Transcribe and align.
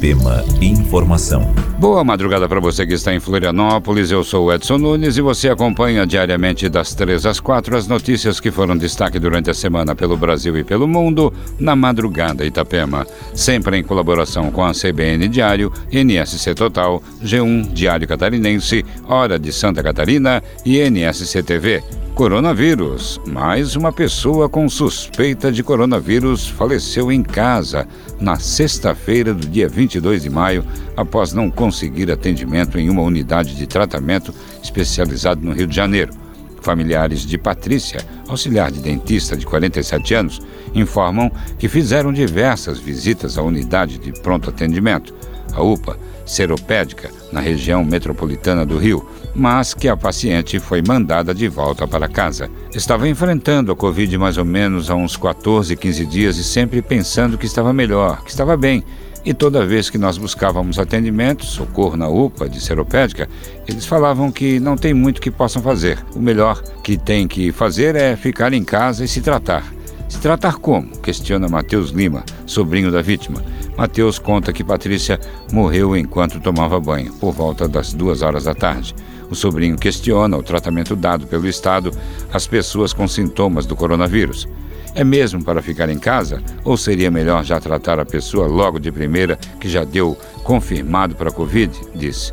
Itapema 0.00 0.42
Informação. 0.62 1.52
Boa 1.78 2.02
madrugada 2.02 2.48
para 2.48 2.58
você 2.58 2.86
que 2.86 2.94
está 2.94 3.14
em 3.14 3.20
Florianópolis. 3.20 4.10
Eu 4.10 4.24
sou 4.24 4.50
Edson 4.50 4.78
Nunes 4.78 5.18
e 5.18 5.20
você 5.20 5.50
acompanha 5.50 6.06
diariamente 6.06 6.70
das 6.70 6.94
3 6.94 7.26
às 7.26 7.38
4 7.38 7.76
as 7.76 7.86
notícias 7.86 8.40
que 8.40 8.50
foram 8.50 8.78
destaque 8.78 9.18
durante 9.18 9.50
a 9.50 9.54
semana 9.54 9.94
pelo 9.94 10.16
Brasil 10.16 10.56
e 10.56 10.64
pelo 10.64 10.88
mundo 10.88 11.30
na 11.58 11.76
Madrugada 11.76 12.46
Itapema. 12.46 13.06
Sempre 13.34 13.76
em 13.76 13.82
colaboração 13.82 14.50
com 14.50 14.64
a 14.64 14.72
CBN 14.72 15.28
Diário, 15.28 15.70
NSC 15.92 16.54
Total, 16.54 17.02
G1 17.22 17.70
Diário 17.70 18.08
Catarinense, 18.08 18.84
Hora 19.06 19.38
de 19.38 19.52
Santa 19.52 19.82
Catarina 19.82 20.42
e 20.64 20.78
NSC 20.78 21.42
TV. 21.42 21.82
Coronavírus. 22.14 23.20
Mais 23.26 23.76
uma 23.76 23.92
pessoa 23.92 24.48
com 24.48 24.68
suspeita 24.68 25.50
de 25.50 25.62
coronavírus 25.62 26.48
faleceu 26.48 27.10
em 27.10 27.22
casa 27.22 27.86
na 28.20 28.38
sexta-feira 28.38 29.32
do 29.32 29.46
dia 29.46 29.68
22 29.68 30.22
de 30.22 30.30
maio, 30.30 30.64
após 30.96 31.32
não 31.32 31.50
conseguir 31.50 32.10
atendimento 32.10 32.78
em 32.78 32.90
uma 32.90 33.02
unidade 33.02 33.54
de 33.54 33.66
tratamento 33.66 34.34
especializado 34.62 35.40
no 35.40 35.52
Rio 35.52 35.66
de 35.66 35.74
Janeiro. 35.74 36.12
Familiares 36.60 37.20
de 37.20 37.38
Patrícia, 37.38 38.04
auxiliar 38.28 38.70
de 38.70 38.80
dentista 38.80 39.34
de 39.36 39.46
47 39.46 40.14
anos, 40.14 40.42
informam 40.74 41.30
que 41.58 41.68
fizeram 41.68 42.12
diversas 42.12 42.78
visitas 42.78 43.38
à 43.38 43.42
unidade 43.42 43.98
de 43.98 44.12
pronto 44.20 44.50
atendimento, 44.50 45.14
a 45.54 45.62
UPA 45.62 45.98
Seropédica, 46.26 47.10
na 47.32 47.40
região 47.40 47.84
metropolitana 47.84 48.64
do 48.64 48.78
Rio, 48.78 49.04
mas 49.34 49.74
que 49.74 49.88
a 49.88 49.96
paciente 49.96 50.58
foi 50.58 50.82
mandada 50.86 51.34
de 51.34 51.48
volta 51.48 51.86
para 51.86 52.08
casa. 52.08 52.50
Estava 52.74 53.08
enfrentando 53.08 53.72
a 53.72 53.76
Covid 53.76 54.16
mais 54.18 54.36
ou 54.36 54.44
menos 54.44 54.90
há 54.90 54.94
uns 54.94 55.16
14, 55.16 55.76
15 55.76 56.06
dias 56.06 56.36
e 56.36 56.44
sempre 56.44 56.82
pensando 56.82 57.38
que 57.38 57.46
estava 57.46 57.72
melhor, 57.72 58.22
que 58.24 58.30
estava 58.30 58.56
bem. 58.56 58.84
E 59.24 59.34
toda 59.34 59.66
vez 59.66 59.90
que 59.90 59.98
nós 59.98 60.16
buscávamos 60.16 60.78
atendimento, 60.78 61.44
socorro 61.44 61.96
na 61.96 62.08
UPA 62.08 62.48
de 62.48 62.60
seropédica, 62.60 63.28
eles 63.68 63.84
falavam 63.84 64.32
que 64.32 64.58
não 64.58 64.76
tem 64.76 64.94
muito 64.94 65.20
que 65.20 65.30
possam 65.30 65.60
fazer. 65.60 65.98
O 66.14 66.18
melhor 66.18 66.62
que 66.82 66.96
tem 66.96 67.28
que 67.28 67.52
fazer 67.52 67.94
é 67.96 68.16
ficar 68.16 68.52
em 68.54 68.64
casa 68.64 69.04
e 69.04 69.08
se 69.08 69.20
tratar. 69.20 69.64
Se 70.08 70.18
tratar 70.18 70.56
como? 70.56 70.88
Questiona 70.98 71.48
Matheus 71.48 71.90
Lima, 71.90 72.24
sobrinho 72.44 72.90
da 72.90 73.02
vítima. 73.02 73.44
Matheus 73.76 74.18
conta 74.18 74.52
que 74.52 74.64
Patrícia 74.64 75.20
morreu 75.52 75.96
enquanto 75.96 76.40
tomava 76.40 76.80
banho, 76.80 77.12
por 77.14 77.32
volta 77.32 77.68
das 77.68 77.92
duas 77.92 78.20
horas 78.20 78.44
da 78.44 78.54
tarde. 78.54 78.94
O 79.30 79.34
sobrinho 79.34 79.78
questiona 79.78 80.36
o 80.36 80.42
tratamento 80.42 80.96
dado 80.96 81.26
pelo 81.26 81.46
Estado 81.46 81.92
às 82.32 82.46
pessoas 82.46 82.92
com 82.92 83.06
sintomas 83.06 83.64
do 83.64 83.76
coronavírus. 83.76 84.48
É 84.94 85.04
mesmo 85.04 85.44
para 85.44 85.62
ficar 85.62 85.88
em 85.88 85.98
casa? 85.98 86.42
Ou 86.64 86.76
seria 86.76 87.10
melhor 87.10 87.44
já 87.44 87.60
tratar 87.60 88.00
a 88.00 88.04
pessoa 88.04 88.48
logo 88.48 88.80
de 88.80 88.90
primeira 88.90 89.36
que 89.60 89.68
já 89.68 89.84
deu 89.84 90.18
confirmado 90.42 91.14
para 91.14 91.30
a 91.30 91.32
Covid? 91.32 91.72
Disse. 91.94 92.32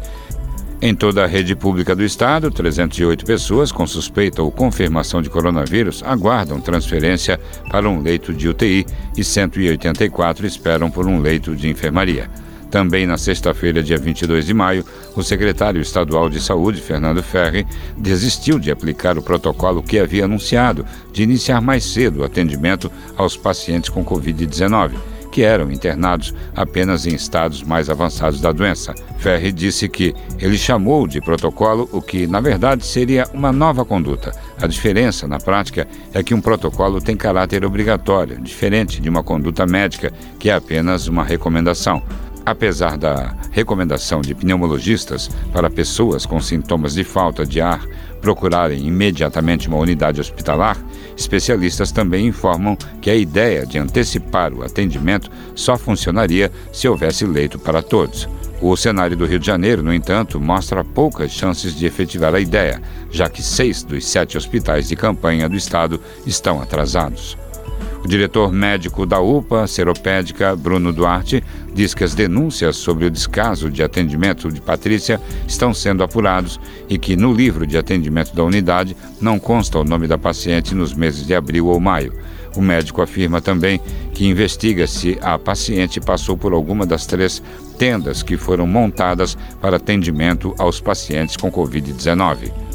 Em 0.80 0.94
toda 0.94 1.24
a 1.24 1.28
rede 1.28 1.56
pública 1.56 1.96
do 1.96 2.04
estado, 2.04 2.52
308 2.52 3.26
pessoas 3.26 3.72
com 3.72 3.88
suspeita 3.88 4.44
ou 4.44 4.52
confirmação 4.52 5.24
de 5.24 5.30
coronavírus 5.30 6.04
aguardam 6.04 6.62
transferência 6.62 7.40
para 7.72 7.90
um 7.90 8.00
leito 8.00 8.32
de 8.32 8.48
UTI 8.48 8.86
e 9.16 9.24
184 9.24 10.46
esperam 10.46 10.92
por 10.92 11.08
um 11.08 11.20
leito 11.20 11.56
de 11.56 11.68
enfermaria. 11.68 12.30
Também 12.70 13.08
na 13.08 13.18
sexta-feira, 13.18 13.82
dia 13.82 13.98
22 13.98 14.46
de 14.46 14.54
maio, 14.54 14.86
o 15.16 15.24
secretário 15.24 15.82
estadual 15.82 16.30
de 16.30 16.42
Saúde, 16.42 16.82
Fernando 16.82 17.24
Ferri, 17.24 17.66
desistiu 17.98 18.60
de 18.60 18.72
aplicar 18.72 19.18
o 19.18 19.22
protocolo 19.22 19.82
que 19.82 20.00
havia 20.00 20.26
anunciado 20.26 20.86
de 21.14 21.24
iniciar 21.24 21.62
mais 21.62 21.84
cedo 21.86 22.22
o 22.22 22.24
atendimento 22.24 22.92
aos 23.16 23.38
pacientes 23.38 23.90
com 23.90 24.04
Covid-19 24.04 24.92
que 25.38 25.44
eram 25.44 25.72
internados 25.72 26.34
apenas 26.56 27.06
em 27.06 27.14
estados 27.14 27.62
mais 27.62 27.92
avançados 27.92 28.42
da 28.42 28.52
doença. 28.52 28.96
Ferri 29.20 29.52
disse 29.52 29.88
que 29.88 30.16
ele 30.40 30.58
chamou 30.58 31.08
de 31.08 31.22
protocolo 31.22 31.88
o 31.92 32.02
que, 32.02 32.26
na 32.26 32.42
verdade, 32.42 32.84
seria 32.84 33.28
uma 33.34 33.52
nova 33.52 33.86
conduta. 33.86 34.32
A 34.60 34.66
diferença, 34.66 35.28
na 35.28 35.38
prática, 35.38 35.88
é 36.12 36.24
que 36.24 36.34
um 36.34 36.42
protocolo 36.42 37.00
tem 37.00 37.16
caráter 37.16 37.64
obrigatório, 37.64 38.42
diferente 38.42 39.00
de 39.00 39.10
uma 39.10 39.22
conduta 39.22 39.68
médica, 39.68 40.12
que 40.40 40.50
é 40.50 40.54
apenas 40.54 41.08
uma 41.08 41.24
recomendação. 41.24 42.02
Apesar 42.48 42.98
da 42.98 43.36
recomendação 43.52 44.22
de 44.22 44.34
pneumologistas 44.34 45.30
para 45.52 45.70
pessoas 45.70 46.26
com 46.26 46.40
sintomas 46.40 46.94
de 46.94 47.04
falta 47.04 47.46
de 47.46 47.60
ar 47.60 47.86
procurarem 48.22 48.88
imediatamente 48.88 49.68
uma 49.68 49.76
unidade 49.76 50.22
hospitalar, 50.22 50.78
especialistas 51.18 51.92
também 51.92 52.26
informam 52.26 52.78
que 53.02 53.10
a 53.10 53.16
ideia 53.18 53.66
de 53.66 53.78
antecipar 53.78 54.54
o 54.54 54.64
atendimento 54.64 55.30
só 55.56 55.78
funcionaria 55.78 56.50
se 56.72 56.88
houvesse 56.88 57.26
leito 57.26 57.60
para 57.60 57.82
todos. 57.82 58.30
O 58.62 58.78
cenário 58.78 59.18
do 59.18 59.26
Rio 59.26 59.40
de 59.40 59.46
Janeiro, 59.46 59.84
no 59.84 59.94
entanto, 59.94 60.40
mostra 60.40 60.86
poucas 60.86 61.32
chances 61.32 61.76
de 61.76 61.86
efetivar 61.86 62.34
a 62.34 62.40
ideia, 62.40 62.82
já 63.12 63.28
que 63.28 63.44
seis 63.44 63.84
dos 63.84 64.06
sete 64.06 64.38
hospitais 64.38 64.88
de 64.88 64.96
campanha 64.96 65.50
do 65.50 65.58
estado 65.58 66.00
estão 66.26 66.62
atrasados. 66.62 67.38
O 68.08 68.10
diretor 68.10 68.54
médico 68.54 69.06
da 69.06 69.20
UPA 69.20 69.68
Seropédica, 69.68 70.56
Bruno 70.56 70.94
Duarte, 70.94 71.44
diz 71.74 71.94
que 71.94 72.06
as 72.06 72.16
denúncias 72.16 72.78
sobre 72.78 73.04
o 73.04 73.12
descaso 73.12 73.70
de 73.70 73.84
atendimento 73.84 74.50
de 74.50 74.62
Patrícia 74.62 75.20
estão 75.46 75.74
sendo 75.74 76.02
apurados 76.02 76.58
e 76.88 76.98
que 76.98 77.18
no 77.18 77.34
livro 77.34 77.68
de 77.68 77.78
atendimento 77.78 78.34
da 78.34 78.46
unidade 78.46 78.96
não 79.20 79.38
consta 79.38 79.78
o 79.78 79.84
nome 79.84 80.08
da 80.08 80.18
paciente 80.18 80.74
nos 80.74 80.94
meses 80.94 81.28
de 81.28 81.36
abril 81.36 81.68
ou 81.68 81.82
maio. 81.82 82.14
O 82.56 82.62
médico 82.62 83.02
afirma 83.02 83.42
também 83.42 83.82
que 84.14 84.26
investiga 84.26 84.88
se 84.88 85.18
a 85.22 85.38
paciente 85.38 86.00
passou 86.00 86.38
por 86.38 86.54
alguma 86.54 86.86
das 86.86 87.06
três 87.06 87.44
tendas 87.78 88.24
que 88.24 88.38
foram 88.38 88.66
montadas 88.66 89.38
para 89.60 89.76
atendimento 89.76 90.56
aos 90.58 90.80
pacientes 90.80 91.36
com 91.36 91.52
Covid-19. 91.52 92.67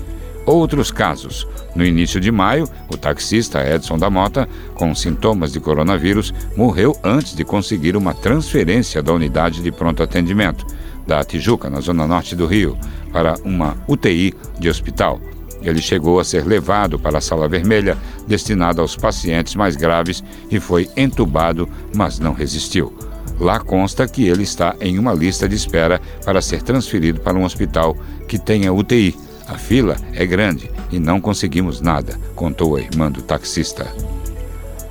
Outros 0.44 0.90
casos. 0.90 1.46
No 1.74 1.84
início 1.84 2.20
de 2.20 2.32
maio, 2.32 2.68
o 2.88 2.96
taxista 2.96 3.64
Edson 3.64 3.96
da 3.96 4.10
Mota, 4.10 4.48
com 4.74 4.94
sintomas 4.94 5.52
de 5.52 5.60
coronavírus, 5.60 6.34
morreu 6.56 6.96
antes 7.04 7.34
de 7.34 7.44
conseguir 7.44 7.96
uma 7.96 8.12
transferência 8.12 9.02
da 9.02 9.12
unidade 9.12 9.62
de 9.62 9.70
pronto 9.70 10.02
atendimento 10.02 10.66
da 11.06 11.24
Tijuca, 11.24 11.70
na 11.70 11.80
zona 11.80 12.06
norte 12.06 12.34
do 12.34 12.46
Rio, 12.46 12.76
para 13.12 13.34
uma 13.44 13.76
UTI 13.86 14.34
de 14.58 14.68
hospital. 14.68 15.20
Ele 15.62 15.80
chegou 15.80 16.18
a 16.18 16.24
ser 16.24 16.44
levado 16.44 16.98
para 16.98 17.18
a 17.18 17.20
sala 17.20 17.48
vermelha, 17.48 17.96
destinada 18.26 18.82
aos 18.82 18.96
pacientes 18.96 19.54
mais 19.54 19.76
graves, 19.76 20.24
e 20.50 20.58
foi 20.58 20.88
entubado, 20.96 21.68
mas 21.94 22.18
não 22.18 22.32
resistiu. 22.32 22.92
Lá 23.38 23.60
consta 23.60 24.06
que 24.08 24.26
ele 24.26 24.42
está 24.42 24.74
em 24.80 24.98
uma 24.98 25.12
lista 25.12 25.48
de 25.48 25.54
espera 25.54 26.00
para 26.24 26.42
ser 26.42 26.62
transferido 26.62 27.20
para 27.20 27.38
um 27.38 27.44
hospital 27.44 27.96
que 28.28 28.38
tenha 28.38 28.72
UTI 28.72 29.16
a 29.52 29.58
fila 29.58 29.96
é 30.14 30.24
grande 30.24 30.70
e 30.90 30.98
não 30.98 31.20
conseguimos 31.20 31.80
nada, 31.80 32.18
contou 32.34 32.76
a 32.76 32.80
irmã 32.80 33.10
do 33.10 33.22
taxista. 33.22 33.86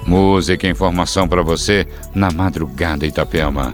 Música 0.06 0.68
e 0.68 0.72
informação 0.72 1.28
para 1.28 1.42
você 1.42 1.88
na 2.14 2.32
madrugada 2.32 3.06
Itapema. 3.06 3.74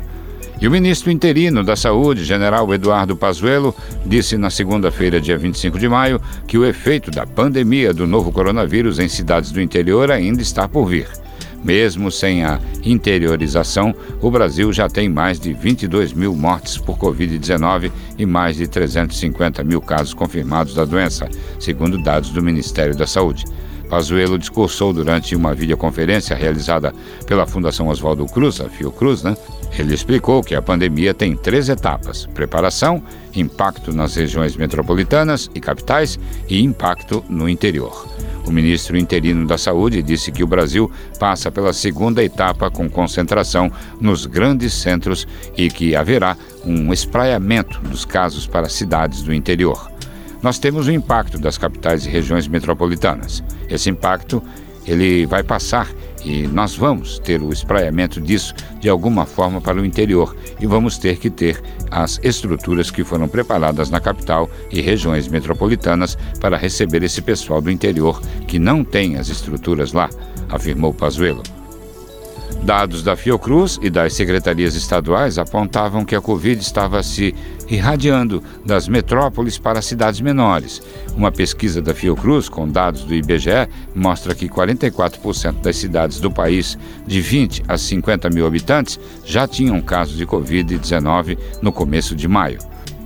E 0.59 0.67
o 0.67 0.71
ministro 0.71 1.11
interino 1.11 1.63
da 1.63 1.75
Saúde, 1.75 2.25
general 2.25 2.73
Eduardo 2.73 3.15
Pazuello, 3.15 3.75
disse 4.05 4.37
na 4.37 4.49
segunda-feira, 4.49 5.21
dia 5.21 5.37
25 5.37 5.77
de 5.77 5.87
maio, 5.87 6.19
que 6.47 6.57
o 6.57 6.65
efeito 6.65 7.11
da 7.11 7.27
pandemia 7.27 7.93
do 7.93 8.07
novo 8.07 8.31
coronavírus 8.31 8.97
em 8.97 9.07
cidades 9.07 9.51
do 9.51 9.61
interior 9.61 10.09
ainda 10.11 10.41
está 10.41 10.67
por 10.67 10.87
vir. 10.87 11.07
Mesmo 11.63 12.11
sem 12.11 12.43
a 12.45 12.59
interiorização, 12.83 13.93
o 14.21 14.31
Brasil 14.31 14.71
já 14.71 14.87
tem 14.87 15.09
mais 15.09 15.39
de 15.39 15.53
22 15.53 16.13
mil 16.13 16.35
mortes 16.35 16.77
por 16.77 16.97
Covid-19 16.97 17.91
e 18.17 18.25
mais 18.25 18.57
de 18.57 18.67
350 18.67 19.63
mil 19.63 19.81
casos 19.81 20.13
confirmados 20.13 20.73
da 20.73 20.85
doença, 20.85 21.29
segundo 21.59 22.01
dados 22.01 22.29
do 22.29 22.41
Ministério 22.41 22.95
da 22.95 23.07
Saúde. 23.07 23.45
Pazuello 23.89 24.37
discursou 24.37 24.91
durante 24.91 25.35
uma 25.35 25.53
videoconferência 25.53 26.35
realizada 26.35 26.93
pela 27.25 27.47
Fundação 27.47 27.87
Oswaldo 27.87 28.25
Cruz, 28.25 28.59
a 28.59 28.69
Fiocruz, 28.69 29.23
né? 29.23 29.35
Ele 29.77 29.93
explicou 29.93 30.43
que 30.43 30.55
a 30.55 30.61
pandemia 30.61 31.13
tem 31.13 31.35
três 31.35 31.69
etapas: 31.69 32.25
preparação, 32.33 33.01
impacto 33.35 33.93
nas 33.93 34.15
regiões 34.15 34.55
metropolitanas 34.55 35.49
e 35.53 35.59
capitais 35.59 36.19
e 36.49 36.61
impacto 36.61 37.23
no 37.29 37.47
interior. 37.47 38.07
O 38.47 38.51
ministro 38.51 38.97
interino 38.97 39.45
da 39.45 39.57
Saúde 39.57 40.01
disse 40.01 40.31
que 40.31 40.41
o 40.41 40.47
Brasil 40.47 40.89
passa 41.19 41.51
pela 41.51 41.73
segunda 41.73 42.23
etapa 42.23 42.71
com 42.71 42.89
concentração 42.89 43.69
nos 43.99 44.25
grandes 44.25 44.73
centros 44.73 45.27
e 45.57 45.69
que 45.69 45.97
haverá 45.97 46.37
um 46.65 46.93
espraiamento 46.93 47.77
dos 47.81 48.05
casos 48.05 48.47
para 48.47 48.69
cidades 48.69 49.21
do 49.21 49.33
interior. 49.33 49.91
Nós 50.41 50.57
temos 50.59 50.87
o 50.87 50.91
impacto 50.91 51.37
das 51.37 51.57
capitais 51.57 52.05
e 52.05 52.09
regiões 52.09 52.47
metropolitanas. 52.47 53.43
Esse 53.69 53.89
impacto 53.89 54.41
ele 54.85 55.25
vai 55.25 55.43
passar 55.43 55.89
e 56.27 56.45
nós 56.45 56.75
vamos 56.75 57.19
ter 57.19 57.41
o 57.41 57.53
espraiamento 57.53 58.19
disso 58.19 58.53
de 58.81 58.89
alguma 58.89 59.25
forma 59.25 59.61
para 59.61 59.79
o 59.79 59.85
interior 59.85 60.35
e 60.59 60.67
vamos 60.67 60.97
ter 60.97 61.17
que 61.17 61.29
ter 61.29 61.63
as 61.89 62.19
estruturas 62.21 62.91
que 62.91 63.01
foram 63.01 63.29
preparadas 63.29 63.89
na 63.89 64.01
capital 64.01 64.49
e 64.69 64.81
regiões 64.81 65.29
metropolitanas 65.29 66.17
para 66.41 66.57
receber 66.57 67.01
esse 67.01 67.21
pessoal 67.21 67.61
do 67.61 67.71
interior 67.71 68.21
que 68.45 68.59
não 68.59 68.83
tem 68.83 69.15
as 69.15 69.29
estruturas 69.29 69.93
lá, 69.93 70.09
afirmou 70.49 70.93
Pazuello. 70.93 71.56
Dados 72.67 73.01
da 73.01 73.15
Fiocruz 73.15 73.79
e 73.81 73.89
das 73.89 74.11
secretarias 74.11 74.75
estaduais 74.75 75.37
apontavam 75.37 76.03
que 76.03 76.13
a 76.13 76.19
Covid 76.19 76.61
estava 76.61 77.01
se 77.01 77.33
irradiando 77.69 78.43
das 78.65 78.89
metrópoles 78.89 79.57
para 79.57 79.81
cidades 79.81 80.19
menores. 80.19 80.81
Uma 81.15 81.31
pesquisa 81.31 81.81
da 81.81 81.93
Fiocruz, 81.93 82.49
com 82.49 82.67
dados 82.67 83.05
do 83.05 83.15
IBGE, 83.15 83.69
mostra 83.95 84.35
que 84.35 84.49
44% 84.49 85.61
das 85.61 85.77
cidades 85.77 86.19
do 86.19 86.29
país, 86.29 86.77
de 87.05 87.21
20 87.21 87.63
a 87.69 87.77
50 87.77 88.29
mil 88.31 88.45
habitantes, 88.45 88.99
já 89.23 89.47
tinham 89.47 89.79
casos 89.79 90.17
de 90.17 90.27
Covid-19 90.27 91.37
no 91.61 91.71
começo 91.71 92.17
de 92.17 92.27
maio. 92.27 92.59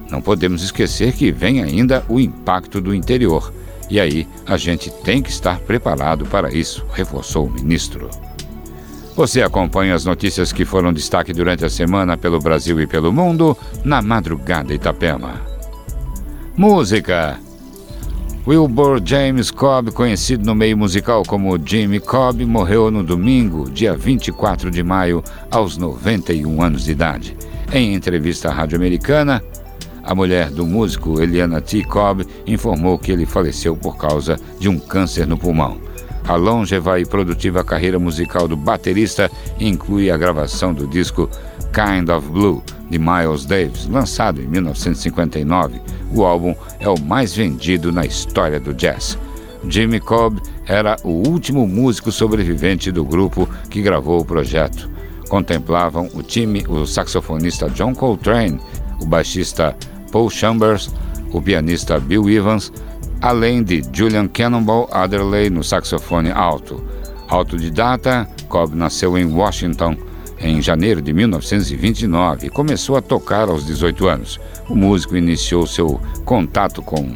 Não 0.09 0.23
podemos 0.23 0.63
esquecer 0.63 1.13
que 1.13 1.31
vem 1.31 1.61
ainda 1.61 2.03
o 2.09 2.19
impacto 2.19 2.81
do 2.81 2.95
interior. 2.95 3.53
E 3.91 3.99
aí 3.99 4.27
a 4.47 4.57
gente 4.57 4.89
tem 5.03 5.21
que 5.21 5.29
estar 5.29 5.59
preparado 5.59 6.25
para 6.25 6.51
isso, 6.51 6.83
reforçou 6.95 7.45
o 7.45 7.51
ministro. 7.51 8.09
Você 9.15 9.41
acompanha 9.41 9.93
as 9.93 10.05
notícias 10.05 10.53
que 10.53 10.63
foram 10.63 10.93
destaque 10.93 11.33
durante 11.33 11.65
a 11.65 11.69
semana 11.69 12.15
pelo 12.15 12.39
Brasil 12.39 12.79
e 12.79 12.87
pelo 12.87 13.11
mundo 13.11 13.57
na 13.83 14.01
Madrugada 14.01 14.73
Itapema. 14.73 15.41
Música. 16.55 17.37
Wilbur 18.47 19.01
James 19.05 19.51
Cobb, 19.51 19.91
conhecido 19.91 20.45
no 20.45 20.55
meio 20.55 20.75
musical 20.75 21.23
como 21.27 21.59
Jimmy 21.63 21.99
Cobb, 21.99 22.43
morreu 22.45 22.89
no 22.89 23.03
domingo, 23.03 23.69
dia 23.69 23.95
24 23.95 24.71
de 24.71 24.81
maio, 24.81 25.23
aos 25.51 25.77
91 25.77 26.61
anos 26.61 26.85
de 26.85 26.91
idade. 26.91 27.37
Em 27.71 27.93
entrevista 27.93 28.49
à 28.49 28.53
Rádio 28.53 28.77
Americana, 28.77 29.43
a 30.03 30.15
mulher 30.15 30.49
do 30.49 30.65
músico 30.65 31.21
Eliana 31.21 31.61
T. 31.61 31.83
Cobb 31.83 32.25
informou 32.47 32.97
que 32.97 33.11
ele 33.11 33.25
faleceu 33.25 33.75
por 33.75 33.97
causa 33.97 34.39
de 34.59 34.67
um 34.67 34.79
câncer 34.79 35.27
no 35.27 35.37
pulmão. 35.37 35.90
A 36.31 36.37
longeva 36.37 36.97
e 36.97 37.05
produtiva 37.05 37.61
carreira 37.61 37.99
musical 37.99 38.47
do 38.47 38.55
baterista 38.55 39.29
inclui 39.59 40.09
a 40.09 40.15
gravação 40.15 40.73
do 40.73 40.87
disco 40.87 41.29
Kind 41.73 42.07
of 42.07 42.25
Blue, 42.29 42.63
de 42.89 42.97
Miles 42.97 43.43
Davis, 43.43 43.85
lançado 43.85 44.41
em 44.41 44.47
1959. 44.47 45.81
O 46.15 46.23
álbum 46.23 46.55
é 46.79 46.87
o 46.87 46.97
mais 46.97 47.35
vendido 47.35 47.91
na 47.91 48.05
história 48.05 48.61
do 48.61 48.73
jazz. 48.73 49.19
Jimmy 49.67 49.99
Cobb 49.99 50.41
era 50.65 50.95
o 51.03 51.27
último 51.27 51.67
músico 51.67 52.13
sobrevivente 52.13 52.93
do 52.93 53.03
grupo 53.03 53.45
que 53.69 53.81
gravou 53.81 54.21
o 54.21 54.25
projeto. 54.25 54.89
Contemplavam 55.27 56.09
o 56.13 56.23
time 56.23 56.63
o 56.69 56.85
saxofonista 56.85 57.69
John 57.69 57.93
Coltrane, 57.93 58.57
o 59.01 59.05
baixista 59.05 59.75
Paul 60.13 60.29
Chambers, 60.29 60.89
o 61.33 61.41
pianista 61.41 61.99
Bill 61.99 62.29
Evans, 62.29 62.71
além 63.21 63.63
de 63.63 63.83
Julian 63.93 64.27
Cannonball 64.27 64.89
Adderley 64.91 65.49
no 65.49 65.63
saxofone 65.63 66.31
alto. 66.31 66.83
Autodidata, 67.27 68.27
Cobb 68.49 68.75
nasceu 68.75 69.17
em 69.17 69.25
Washington 69.25 69.95
em 70.39 70.61
janeiro 70.61 71.01
de 71.01 71.13
1929 71.13 72.47
e 72.47 72.49
começou 72.49 72.97
a 72.97 73.01
tocar 73.01 73.47
aos 73.47 73.65
18 73.65 74.07
anos. 74.07 74.39
O 74.67 74.75
músico 74.75 75.15
iniciou 75.15 75.67
seu 75.67 76.01
contato 76.25 76.81
com 76.81 77.15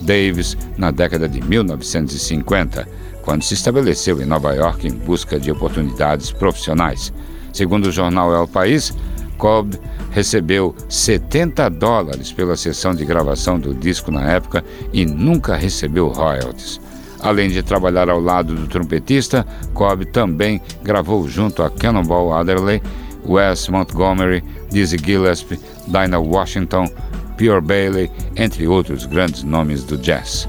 Davis 0.00 0.56
na 0.76 0.90
década 0.90 1.28
de 1.28 1.40
1950, 1.40 2.88
quando 3.22 3.42
se 3.42 3.54
estabeleceu 3.54 4.20
em 4.20 4.26
Nova 4.26 4.54
York 4.54 4.88
em 4.88 4.92
busca 4.92 5.38
de 5.38 5.50
oportunidades 5.50 6.32
profissionais. 6.32 7.12
Segundo 7.52 7.86
o 7.86 7.92
jornal 7.92 8.34
El 8.34 8.48
País, 8.48 8.92
Cobb 9.36 9.78
recebeu 10.12 10.74
70 10.88 11.68
dólares 11.70 12.30
pela 12.30 12.56
sessão 12.56 12.94
de 12.94 13.04
gravação 13.04 13.58
do 13.58 13.74
disco 13.74 14.10
na 14.10 14.30
época 14.30 14.64
e 14.92 15.04
nunca 15.04 15.56
recebeu 15.56 16.08
royalties. 16.08 16.80
Além 17.20 17.48
de 17.48 17.62
trabalhar 17.62 18.08
ao 18.10 18.20
lado 18.20 18.54
do 18.54 18.66
trompetista, 18.66 19.46
Cobb 19.72 20.04
também 20.06 20.60
gravou 20.82 21.26
junto 21.28 21.62
a 21.62 21.70
Cannonball 21.70 22.34
Adderley, 22.34 22.82
Wes 23.24 23.68
Montgomery, 23.68 24.42
Dizzy 24.70 24.98
Gillespie, 24.98 25.58
Dinah 25.86 26.18
Washington, 26.18 26.88
Pierre 27.36 27.60
Bailey, 27.60 28.10
entre 28.36 28.66
outros 28.66 29.06
grandes 29.06 29.42
nomes 29.44 29.84
do 29.84 29.96
jazz. 29.96 30.48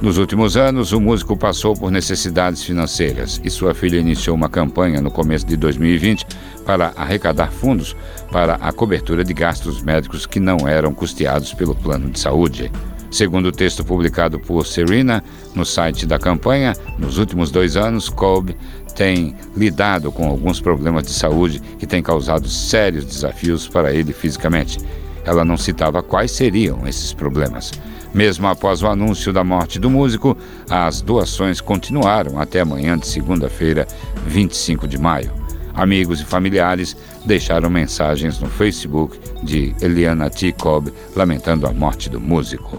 Nos 0.00 0.16
últimos 0.16 0.56
anos, 0.56 0.92
o 0.92 1.00
músico 1.00 1.36
passou 1.36 1.74
por 1.74 1.90
necessidades 1.90 2.62
financeiras 2.62 3.40
e 3.42 3.50
sua 3.50 3.74
filha 3.74 3.98
iniciou 3.98 4.36
uma 4.36 4.48
campanha 4.48 5.00
no 5.00 5.10
começo 5.10 5.44
de 5.44 5.56
2020 5.56 6.24
para 6.64 6.92
arrecadar 6.94 7.50
fundos 7.50 7.96
para 8.30 8.54
a 8.54 8.72
cobertura 8.72 9.24
de 9.24 9.34
gastos 9.34 9.82
médicos 9.82 10.24
que 10.24 10.38
não 10.38 10.68
eram 10.68 10.94
custeados 10.94 11.52
pelo 11.52 11.74
plano 11.74 12.10
de 12.10 12.20
saúde. 12.20 12.70
Segundo 13.10 13.46
o 13.46 13.52
texto 13.52 13.84
publicado 13.84 14.38
por 14.38 14.64
Serena 14.68 15.24
no 15.52 15.64
site 15.64 16.06
da 16.06 16.16
campanha, 16.16 16.76
nos 16.96 17.18
últimos 17.18 17.50
dois 17.50 17.76
anos, 17.76 18.08
Kolb 18.08 18.54
tem 18.94 19.34
lidado 19.56 20.12
com 20.12 20.28
alguns 20.28 20.60
problemas 20.60 21.08
de 21.08 21.12
saúde 21.12 21.60
que 21.76 21.88
têm 21.88 22.04
causado 22.04 22.48
sérios 22.48 23.04
desafios 23.04 23.66
para 23.66 23.92
ele 23.92 24.12
fisicamente. 24.12 24.78
Ela 25.24 25.44
não 25.44 25.56
citava 25.56 26.04
quais 26.04 26.30
seriam 26.30 26.86
esses 26.86 27.12
problemas. 27.12 27.72
Mesmo 28.12 28.46
após 28.46 28.82
o 28.82 28.86
anúncio 28.86 29.32
da 29.32 29.44
morte 29.44 29.78
do 29.78 29.90
músico, 29.90 30.36
as 30.68 31.00
doações 31.00 31.60
continuaram 31.60 32.40
até 32.40 32.60
amanhã 32.60 32.96
de 32.96 33.06
segunda-feira, 33.06 33.86
25 34.26 34.88
de 34.88 34.98
maio. 34.98 35.32
Amigos 35.74 36.20
e 36.20 36.24
familiares 36.24 36.96
deixaram 37.24 37.70
mensagens 37.70 38.40
no 38.40 38.48
Facebook 38.48 39.18
de 39.44 39.74
Eliana 39.80 40.28
T. 40.28 40.52
Cobb 40.52 40.92
lamentando 41.14 41.66
a 41.66 41.72
morte 41.72 42.10
do 42.10 42.20
músico. 42.20 42.78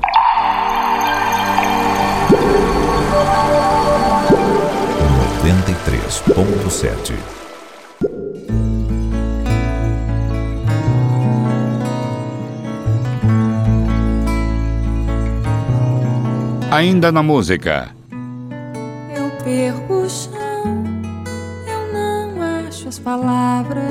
Noventa 5.38 5.72
e 5.72 5.76
três 5.86 6.20
ponto 6.20 6.70
sete 6.70 7.14
Ainda 16.72 17.12
na 17.12 17.24
música. 17.24 17.90
Eu 19.16 19.32
perco 19.44 19.92
o 19.92 20.08
chão, 20.08 20.32
eu 21.66 21.92
não 21.92 22.68
acho 22.68 22.88
as 22.88 23.00
palavras. 23.00 23.84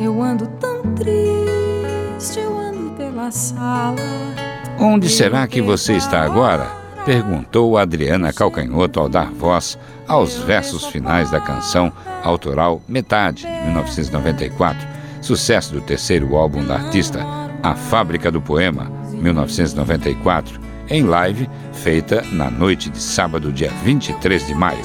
Eu 0.00 0.22
ando 0.22 0.46
tão 0.60 0.82
triste, 0.94 2.38
eu 2.38 2.56
ando 2.56 2.90
pela 2.90 3.28
sala. 3.32 3.96
Onde 4.78 5.08
será 5.08 5.48
que 5.48 5.60
você 5.60 5.94
está 5.94 6.22
agora? 6.22 6.70
Perguntou 7.04 7.76
Adriana 7.76 8.32
Calcanhoto 8.32 9.00
ao 9.00 9.08
dar 9.08 9.32
voz 9.32 9.76
aos 10.06 10.36
versos 10.36 10.86
finais 10.86 11.32
da 11.32 11.40
canção 11.40 11.92
autoral 12.22 12.80
Metade, 12.86 13.46
de 13.46 13.64
1994, 13.64 14.86
sucesso 15.20 15.72
do 15.72 15.80
terceiro 15.80 16.36
álbum 16.36 16.64
da 16.64 16.76
artista, 16.76 17.26
A 17.64 17.74
Fábrica 17.74 18.30
do 18.30 18.40
Poema, 18.40 18.92
1994 19.10 20.73
em 20.88 21.02
live 21.02 21.48
feita 21.72 22.22
na 22.32 22.50
noite 22.50 22.90
de 22.90 23.00
sábado, 23.00 23.52
dia 23.52 23.70
23 23.84 24.46
de 24.46 24.54
maio. 24.54 24.82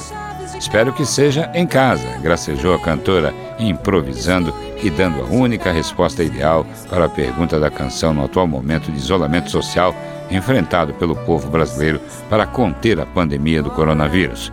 Espero 0.58 0.92
que 0.92 1.06
seja 1.06 1.50
em 1.54 1.66
casa, 1.66 2.06
gracejou 2.22 2.74
a 2.74 2.78
cantora, 2.78 3.32
improvisando 3.58 4.54
e 4.82 4.90
dando 4.90 5.20
a 5.22 5.24
única 5.24 5.72
resposta 5.72 6.22
ideal 6.22 6.66
para 6.88 7.06
a 7.06 7.08
pergunta 7.08 7.58
da 7.58 7.70
canção 7.70 8.12
no 8.12 8.24
atual 8.24 8.46
momento 8.46 8.92
de 8.92 8.98
isolamento 8.98 9.50
social 9.50 9.94
enfrentado 10.30 10.92
pelo 10.94 11.16
povo 11.16 11.48
brasileiro 11.48 12.00
para 12.28 12.46
conter 12.46 13.00
a 13.00 13.06
pandemia 13.06 13.62
do 13.62 13.70
coronavírus. 13.70 14.52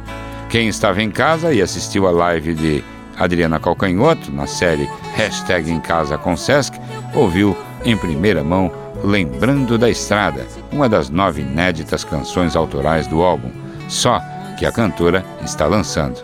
Quem 0.49 0.69
estava 0.69 1.01
em 1.01 1.11
casa 1.11 1.53
e 1.53 1.61
assistiu 1.61 2.07
a 2.07 2.11
live 2.11 2.53
de 2.53 2.83
Adriana 3.17 3.59
Calcanhoto 3.59 4.31
na 4.31 4.47
série 4.47 4.89
Hashtag 5.15 5.69
em 5.69 5.79
Casa 5.79 6.17
com 6.17 6.37
Sesc, 6.37 6.79
ouviu 7.13 7.57
em 7.83 7.97
primeira 7.97 8.43
mão 8.43 8.71
Lembrando 9.03 9.77
da 9.77 9.89
Estrada, 9.89 10.45
uma 10.71 10.89
das 10.89 11.09
nove 11.09 11.41
inéditas 11.41 12.03
canções 12.03 12.55
autorais 12.55 13.07
do 13.07 13.21
álbum, 13.21 13.51
só 13.87 14.21
que 14.57 14.65
a 14.65 14.71
cantora 14.71 15.23
está 15.43 15.65
lançando. 15.67 16.21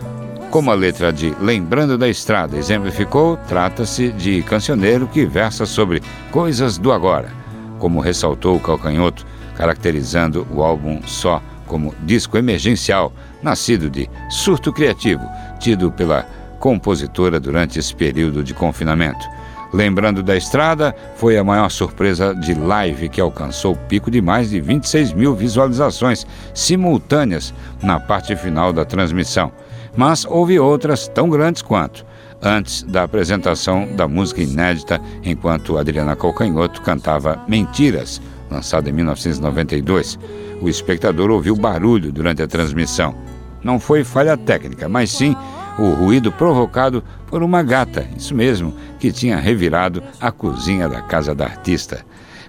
Como 0.50 0.70
a 0.70 0.74
letra 0.74 1.12
de 1.12 1.34
Lembrando 1.40 1.96
da 1.96 2.08
Estrada 2.08 2.56
exemplificou, 2.56 3.36
trata-se 3.48 4.10
de 4.12 4.42
cancioneiro 4.42 5.06
que 5.06 5.24
versa 5.24 5.66
sobre 5.66 6.02
coisas 6.30 6.76
do 6.76 6.92
agora, 6.92 7.32
como 7.78 8.00
ressaltou 8.00 8.56
o 8.56 8.60
Calcanhoto, 8.60 9.24
caracterizando 9.56 10.46
o 10.50 10.62
álbum 10.62 11.00
só 11.06 11.40
como 11.66 11.94
disco 12.02 12.36
emergencial, 12.36 13.12
nascido 13.42 13.88
de 13.88 14.08
surto 14.28 14.72
criativo, 14.72 15.22
tido 15.58 15.90
pela 15.90 16.26
compositora 16.58 17.40
durante 17.40 17.78
esse 17.78 17.94
período 17.94 18.42
de 18.42 18.52
confinamento. 18.52 19.33
Lembrando 19.74 20.22
da 20.22 20.36
estrada, 20.36 20.94
foi 21.16 21.36
a 21.36 21.42
maior 21.42 21.68
surpresa 21.68 22.32
de 22.32 22.54
live 22.54 23.08
que 23.08 23.20
alcançou 23.20 23.72
o 23.72 23.76
pico 23.76 24.08
de 24.08 24.22
mais 24.22 24.50
de 24.50 24.60
26 24.60 25.12
mil 25.12 25.34
visualizações 25.34 26.24
simultâneas 26.54 27.52
na 27.82 27.98
parte 27.98 28.36
final 28.36 28.72
da 28.72 28.84
transmissão. 28.84 29.50
Mas 29.96 30.24
houve 30.24 30.60
outras 30.60 31.08
tão 31.08 31.28
grandes 31.28 31.60
quanto. 31.60 32.06
Antes 32.40 32.84
da 32.84 33.02
apresentação 33.02 33.88
da 33.96 34.06
música 34.06 34.42
inédita, 34.42 35.00
enquanto 35.24 35.76
Adriana 35.76 36.14
Calcanhoto 36.14 36.80
cantava 36.80 37.42
Mentiras, 37.48 38.22
lançada 38.48 38.88
em 38.88 38.92
1992, 38.92 40.20
o 40.60 40.68
espectador 40.68 41.32
ouviu 41.32 41.56
barulho 41.56 42.12
durante 42.12 42.40
a 42.40 42.46
transmissão. 42.46 43.12
Não 43.60 43.80
foi 43.80 44.04
falha 44.04 44.36
técnica, 44.36 44.88
mas 44.88 45.10
sim 45.10 45.34
o 45.78 45.90
ruído 45.90 46.30
provocado 46.30 47.02
por 47.26 47.42
uma 47.42 47.62
gata, 47.62 48.06
isso 48.16 48.34
mesmo, 48.34 48.74
que 48.98 49.12
tinha 49.12 49.36
revirado 49.36 50.02
a 50.20 50.30
cozinha 50.30 50.88
da 50.88 51.02
casa 51.02 51.34
da 51.34 51.44
artista. 51.44 52.04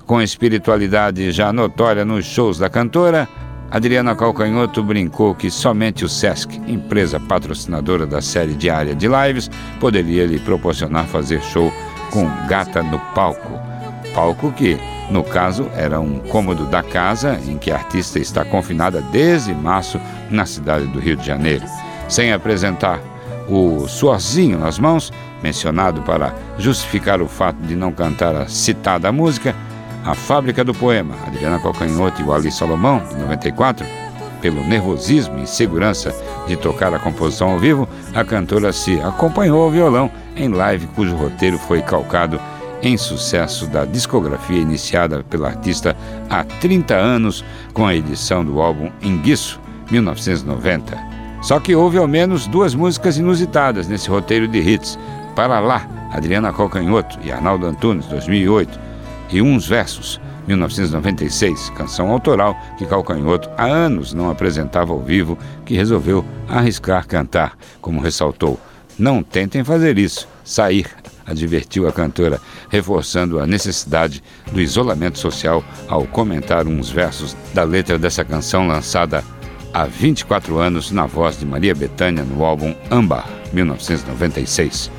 Com 0.05 0.21
espiritualidade 0.21 1.31
já 1.31 1.51
notória 1.51 2.05
nos 2.05 2.25
shows 2.25 2.59
da 2.59 2.69
cantora, 2.69 3.27
Adriana 3.71 4.15
Calcanhoto 4.15 4.83
brincou 4.83 5.33
que 5.33 5.49
somente 5.49 6.05
o 6.05 6.09
SESC, 6.09 6.61
empresa 6.67 7.19
patrocinadora 7.19 8.05
da 8.05 8.21
série 8.21 8.53
diária 8.53 8.93
de 8.93 9.07
lives, 9.07 9.49
poderia 9.79 10.25
lhe 10.25 10.39
proporcionar 10.39 11.07
fazer 11.07 11.41
show 11.41 11.73
com 12.11 12.29
gata 12.47 12.83
no 12.83 12.99
palco. 13.15 13.59
Palco 14.13 14.51
que, 14.51 14.77
no 15.09 15.23
caso, 15.23 15.67
era 15.75 15.99
um 15.99 16.19
cômodo 16.19 16.65
da 16.67 16.83
casa 16.83 17.39
em 17.47 17.57
que 17.57 17.71
a 17.71 17.75
artista 17.75 18.19
está 18.19 18.45
confinada 18.45 19.01
desde 19.11 19.53
março 19.53 19.99
na 20.29 20.45
cidade 20.45 20.85
do 20.87 20.99
Rio 20.99 21.17
de 21.17 21.25
Janeiro. 21.25 21.65
Sem 22.07 22.31
apresentar 22.31 23.01
o 23.47 23.87
suorzinho 23.87 24.57
nas 24.57 24.79
mãos, 24.79 25.11
mencionado 25.41 26.01
para 26.01 26.33
justificar 26.57 27.21
o 27.21 27.27
fato 27.27 27.57
de 27.57 27.75
não 27.75 27.91
cantar 27.91 28.35
a 28.35 28.47
citada 28.47 29.11
música, 29.11 29.55
a 30.03 30.13
Fábrica 30.13 30.63
do 30.63 30.73
Poema, 30.73 31.15
Adriana 31.25 31.59
Calcanhoto 31.59 32.21
e 32.21 32.25
o 32.25 32.33
Ali 32.33 32.51
Salomão, 32.51 33.01
de 33.09 33.15
94, 33.15 33.85
pelo 34.41 34.63
nervosismo 34.67 35.39
e 35.39 35.41
insegurança 35.41 36.13
de 36.47 36.55
tocar 36.55 36.93
a 36.93 36.99
composição 36.99 37.51
ao 37.51 37.59
vivo, 37.59 37.87
a 38.13 38.23
cantora 38.23 38.71
se 38.71 38.99
acompanhou 39.01 39.63
ao 39.63 39.71
violão 39.71 40.11
em 40.35 40.49
live 40.49 40.87
cujo 40.87 41.15
roteiro 41.15 41.57
foi 41.57 41.81
calcado 41.81 42.39
em 42.81 42.97
sucesso 42.97 43.65
da 43.67 43.85
discografia 43.85 44.59
iniciada 44.59 45.23
pela 45.23 45.47
artista 45.47 45.97
há 46.29 46.43
30 46.43 46.93
anos 46.93 47.43
com 47.73 47.87
a 47.87 47.95
edição 47.95 48.45
do 48.45 48.61
álbum 48.61 48.91
Enguiço, 49.01 49.59
1990. 49.89 51.14
Só 51.45 51.59
que 51.59 51.75
houve 51.75 51.99
ao 51.99 52.07
menos 52.07 52.47
duas 52.47 52.73
músicas 52.73 53.19
inusitadas 53.19 53.87
nesse 53.87 54.09
roteiro 54.09 54.47
de 54.47 54.57
hits. 54.57 54.97
Para 55.35 55.59
lá, 55.59 55.87
Adriana 56.11 56.51
Calcanhoto 56.51 57.19
e 57.23 57.31
Arnaldo 57.31 57.67
Antunes, 57.67 58.07
2008, 58.07 58.79
e 59.29 59.43
uns 59.43 59.67
versos, 59.67 60.19
1996, 60.47 61.69
canção 61.77 62.09
autoral 62.09 62.57
que 62.79 62.85
Calcanhoto 62.87 63.47
há 63.55 63.65
anos 63.65 64.11
não 64.11 64.31
apresentava 64.31 64.91
ao 64.91 64.99
vivo, 64.99 65.37
que 65.63 65.75
resolveu 65.75 66.25
arriscar 66.49 67.05
cantar, 67.05 67.55
como 67.79 68.01
ressaltou. 68.01 68.59
Não 68.97 69.21
tentem 69.21 69.63
fazer 69.63 69.99
isso, 69.99 70.27
sair, 70.43 70.87
advertiu 71.27 71.87
a 71.87 71.91
cantora, 71.91 72.41
reforçando 72.71 73.39
a 73.39 73.45
necessidade 73.45 74.23
do 74.51 74.59
isolamento 74.59 75.19
social 75.19 75.63
ao 75.87 76.07
comentar 76.07 76.65
uns 76.65 76.89
versos 76.89 77.37
da 77.53 77.61
letra 77.61 77.99
dessa 77.99 78.25
canção 78.25 78.65
lançada 78.65 79.23
há 79.75 79.83
24 79.83 80.57
anos 80.57 80.89
na 80.89 81.05
voz 81.05 81.37
de 81.37 81.45
Maria 81.45 81.75
Bethânia 81.75 82.23
no 82.23 82.45
álbum 82.45 82.73
Âmbar, 82.89 83.27
1996. 83.51 84.89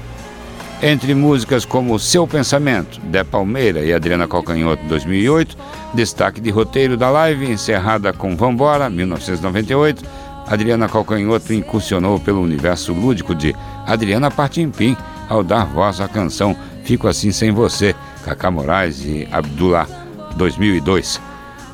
Entre 0.82 1.14
músicas 1.14 1.64
como 1.64 1.98
Seu 1.98 2.26
Pensamento, 2.26 3.00
De 3.00 3.24
Palmeira 3.24 3.82
e 3.82 3.94
Adriana 3.94 4.28
Calcanhoto, 4.28 4.84
2008, 4.84 5.56
destaque 5.94 6.42
de 6.42 6.50
roteiro 6.50 6.94
da 6.94 7.08
live, 7.08 7.50
encerrada 7.50 8.12
com 8.12 8.36
Vambora, 8.36 8.90
1998, 8.90 10.04
Adriana 10.46 10.90
Calcanhoto 10.90 11.54
incursionou 11.54 12.20
pelo 12.20 12.42
universo 12.42 12.92
lúdico 12.92 13.34
de 13.34 13.56
Adriana 13.86 14.30
Partimpim 14.30 14.94
ao 15.30 15.42
dar 15.42 15.64
voz 15.64 16.02
à 16.02 16.06
canção 16.06 16.54
Fico 16.84 17.08
Assim 17.08 17.32
Sem 17.32 17.50
Você, 17.50 17.94
Cacá 18.22 18.50
Moraes 18.50 19.02
e 19.02 19.26
Abdullah, 19.32 19.88
2002, 20.36 21.18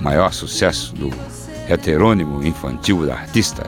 maior 0.01 0.33
sucesso 0.33 0.95
do 0.95 1.11
heterônimo 1.69 2.45
infantil 2.45 3.07
da 3.07 3.15
artista. 3.15 3.67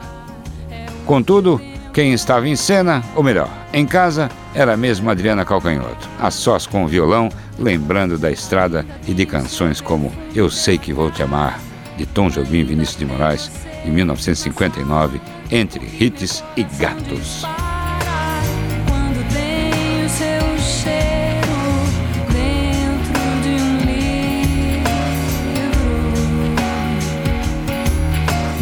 Contudo, 1.05 1.61
quem 1.93 2.13
estava 2.13 2.47
em 2.47 2.55
cena, 2.55 3.03
ou 3.15 3.23
melhor, 3.23 3.49
em 3.71 3.85
casa, 3.85 4.29
era 4.53 4.75
mesmo 4.75 5.09
Adriana 5.09 5.45
Calcanhoto, 5.45 6.09
a 6.19 6.29
sós 6.29 6.67
com 6.67 6.83
o 6.83 6.87
violão, 6.87 7.29
lembrando 7.57 8.17
da 8.17 8.31
estrada 8.31 8.85
e 9.07 9.13
de 9.13 9.25
canções 9.25 9.79
como 9.79 10.11
Eu 10.35 10.49
Sei 10.49 10.77
Que 10.77 10.91
Vou 10.91 11.09
Te 11.09 11.23
Amar, 11.23 11.59
de 11.97 12.05
Tom 12.05 12.29
Jobim 12.29 12.59
e 12.59 12.63
Vinícius 12.65 12.97
de 12.97 13.05
Moraes, 13.05 13.51
em 13.85 13.91
1959, 13.91 15.21
entre 15.51 15.85
hits 15.85 16.43
e 16.57 16.63
gatos. 16.63 17.45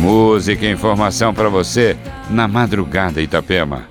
Música 0.03 0.65
e 0.65 0.69
informação 0.69 1.33
para 1.33 1.47
você 1.47 1.95
na 2.29 2.45
madrugada 2.45 3.21
Itapema. 3.21 3.87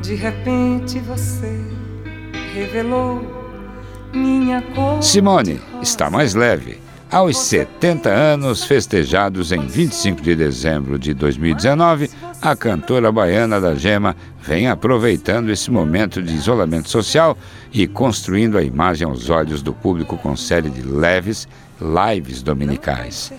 De 0.00 0.14
repente 0.14 1.00
você 1.00 1.60
revelou 2.54 3.20
minha 4.12 4.62
cor. 4.76 5.02
Simone 5.02 5.60
está 5.82 6.08
mais 6.08 6.34
leve 6.34 6.83
aos 7.14 7.38
70 7.38 8.10
anos, 8.10 8.64
festejados 8.64 9.52
em 9.52 9.68
25 9.68 10.20
de 10.20 10.34
dezembro 10.34 10.98
de 10.98 11.14
2019, 11.14 12.10
a 12.42 12.56
cantora 12.56 13.12
baiana 13.12 13.60
da 13.60 13.76
Gema 13.76 14.16
vem 14.42 14.66
aproveitando 14.66 15.48
esse 15.48 15.70
momento 15.70 16.20
de 16.20 16.34
isolamento 16.34 16.90
social 16.90 17.38
e 17.72 17.86
construindo 17.86 18.58
a 18.58 18.64
imagem 18.64 19.06
aos 19.06 19.30
olhos 19.30 19.62
do 19.62 19.72
público 19.72 20.18
com 20.18 20.34
série 20.34 20.68
de 20.68 20.82
leves 20.82 21.46
lives 21.80 22.42
dominicais. 22.42 23.32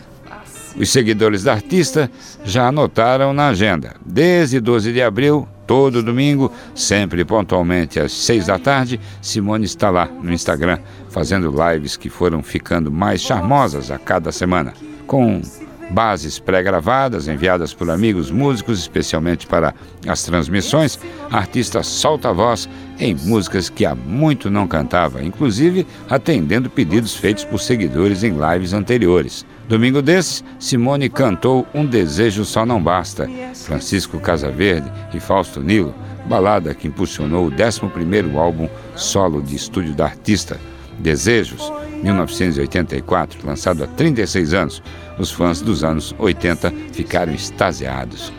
Os 0.80 0.90
seguidores 0.90 1.44
da 1.44 1.52
artista 1.52 2.10
já 2.46 2.70
anotaram 2.70 3.34
na 3.34 3.50
agenda. 3.50 3.98
Desde 4.06 4.62
12 4.62 4.94
de 4.94 5.02
abril, 5.02 5.46
todo 5.66 6.04
domingo, 6.04 6.52
sempre 6.74 7.24
pontualmente 7.26 8.00
às 8.00 8.12
6 8.12 8.48
da 8.48 8.60
tarde, 8.60 9.00
Simone 9.22 9.66
está 9.66 9.90
lá 9.90 10.08
no 10.08 10.32
Instagram 10.32 10.80
fazendo 11.10 11.52
lives 11.52 11.98
que 11.98 12.10
foram 12.10 12.44
ficando 12.44 12.92
mais 12.92 13.22
charmosas 13.22 13.92
a 13.92 13.98
cada 13.98 14.32
semana, 14.32 14.74
com 15.08 15.42
bases 15.90 16.40
pré-gravadas 16.40 17.28
enviadas 17.28 17.74
por 17.74 17.90
amigos 17.90 18.32
músicos, 18.32 18.80
especialmente 18.80 19.46
para 19.48 19.74
as 20.08 20.24
transmissões, 20.24 21.00
a 21.30 21.38
artista 21.38 21.84
solta 21.84 22.30
a 22.30 22.34
voz 22.34 22.68
em 23.00 23.16
músicas 23.16 23.70
que 23.70 23.86
há 23.86 23.94
muito 23.94 24.50
não 24.50 24.68
cantava, 24.68 25.24
inclusive 25.24 25.86
atendendo 26.10 26.70
pedidos 26.70 27.16
feitos 27.16 27.44
por 27.44 27.60
seguidores 27.60 28.24
em 28.24 28.34
lives 28.34 28.74
anteriores. 28.74 29.46
Domingo 29.68 30.00
desse, 30.00 30.44
Simone 30.60 31.10
cantou 31.10 31.66
Um 31.74 31.86
Desejo 31.86 32.46
Só 32.46 32.66
Não 32.68 32.82
Basta, 32.82 33.28
Francisco 33.56 34.20
Casaverde 34.20 34.92
e 35.12 35.20
Fausto 35.20 35.60
Nilo, 35.60 35.94
balada 36.28 36.76
que 36.76 36.88
impulsionou 36.88 37.48
o 37.48 37.52
11º 37.52 38.36
álbum 38.38 38.70
solo 38.96 39.42
de 39.42 39.56
estúdio 39.56 39.96
da 39.96 40.06
artista, 40.06 40.60
Desejos, 41.00 41.74
1984, 42.04 43.46
lançado 43.46 43.84
há 43.84 43.88
36 43.88 44.54
anos, 44.54 44.84
os 45.18 45.32
fãs 45.32 45.62
dos 45.62 45.84
anos 45.84 46.16
80 46.18 46.72
ficaram 46.94 47.34
extasiados. 47.34 48.32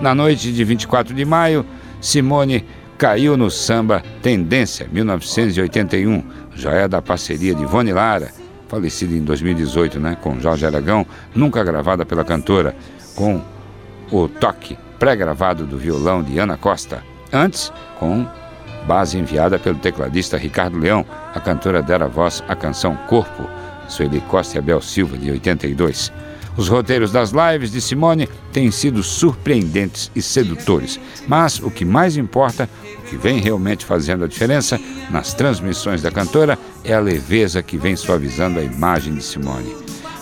Na 0.00 0.14
noite 0.14 0.52
de 0.52 0.64
24 0.64 1.14
de 1.14 1.24
maio, 1.24 1.66
Simone 2.00 2.64
caiu 2.98 3.36
no 3.36 3.50
samba 3.50 4.02
Tendência 4.22 4.86
1981, 4.92 6.22
joia 6.54 6.86
da 6.86 7.02
parceria 7.02 7.54
de 7.54 7.62
Ivone 7.62 7.92
Lara, 7.92 8.30
falecida 8.74 9.14
em 9.14 9.22
2018, 9.22 10.00
né, 10.00 10.16
com 10.20 10.40
Jorge 10.40 10.66
Aragão, 10.66 11.06
nunca 11.32 11.62
gravada 11.62 12.04
pela 12.04 12.24
cantora, 12.24 12.74
com 13.14 13.40
o 14.10 14.26
toque 14.26 14.76
pré-gravado 14.98 15.64
do 15.64 15.78
violão 15.78 16.24
de 16.24 16.36
Ana 16.40 16.56
Costa. 16.56 17.00
Antes, 17.32 17.72
com 18.00 18.26
base 18.84 19.16
enviada 19.16 19.60
pelo 19.60 19.78
tecladista 19.78 20.36
Ricardo 20.36 20.76
Leão, 20.76 21.06
a 21.32 21.38
cantora 21.38 21.80
dera 21.82 22.08
voz 22.08 22.42
à 22.48 22.56
canção 22.56 22.96
Corpo, 23.08 23.48
Sueli 23.86 24.20
Costa 24.22 24.56
e 24.56 24.58
Abel 24.58 24.80
Silva, 24.80 25.16
de 25.16 25.30
82. 25.30 26.12
Os 26.56 26.68
roteiros 26.68 27.12
das 27.12 27.30
lives 27.30 27.70
de 27.70 27.80
Simone 27.80 28.28
têm 28.52 28.72
sido 28.72 29.04
surpreendentes 29.04 30.10
e 30.16 30.22
sedutores, 30.22 30.98
mas 31.28 31.60
o 31.60 31.70
que 31.70 31.84
mais 31.84 32.16
importa, 32.16 32.68
o 32.98 33.02
que 33.02 33.16
vem 33.16 33.38
realmente 33.40 33.84
fazendo 33.84 34.24
a 34.24 34.28
diferença 34.28 34.80
nas 35.10 35.32
transmissões 35.32 36.02
da 36.02 36.10
cantora 36.10 36.58
é 36.84 36.92
a 36.94 37.00
leveza 37.00 37.62
que 37.62 37.76
vem 37.76 37.96
suavizando 37.96 38.58
a 38.58 38.62
imagem 38.62 39.14
de 39.14 39.22
Simone. 39.22 39.74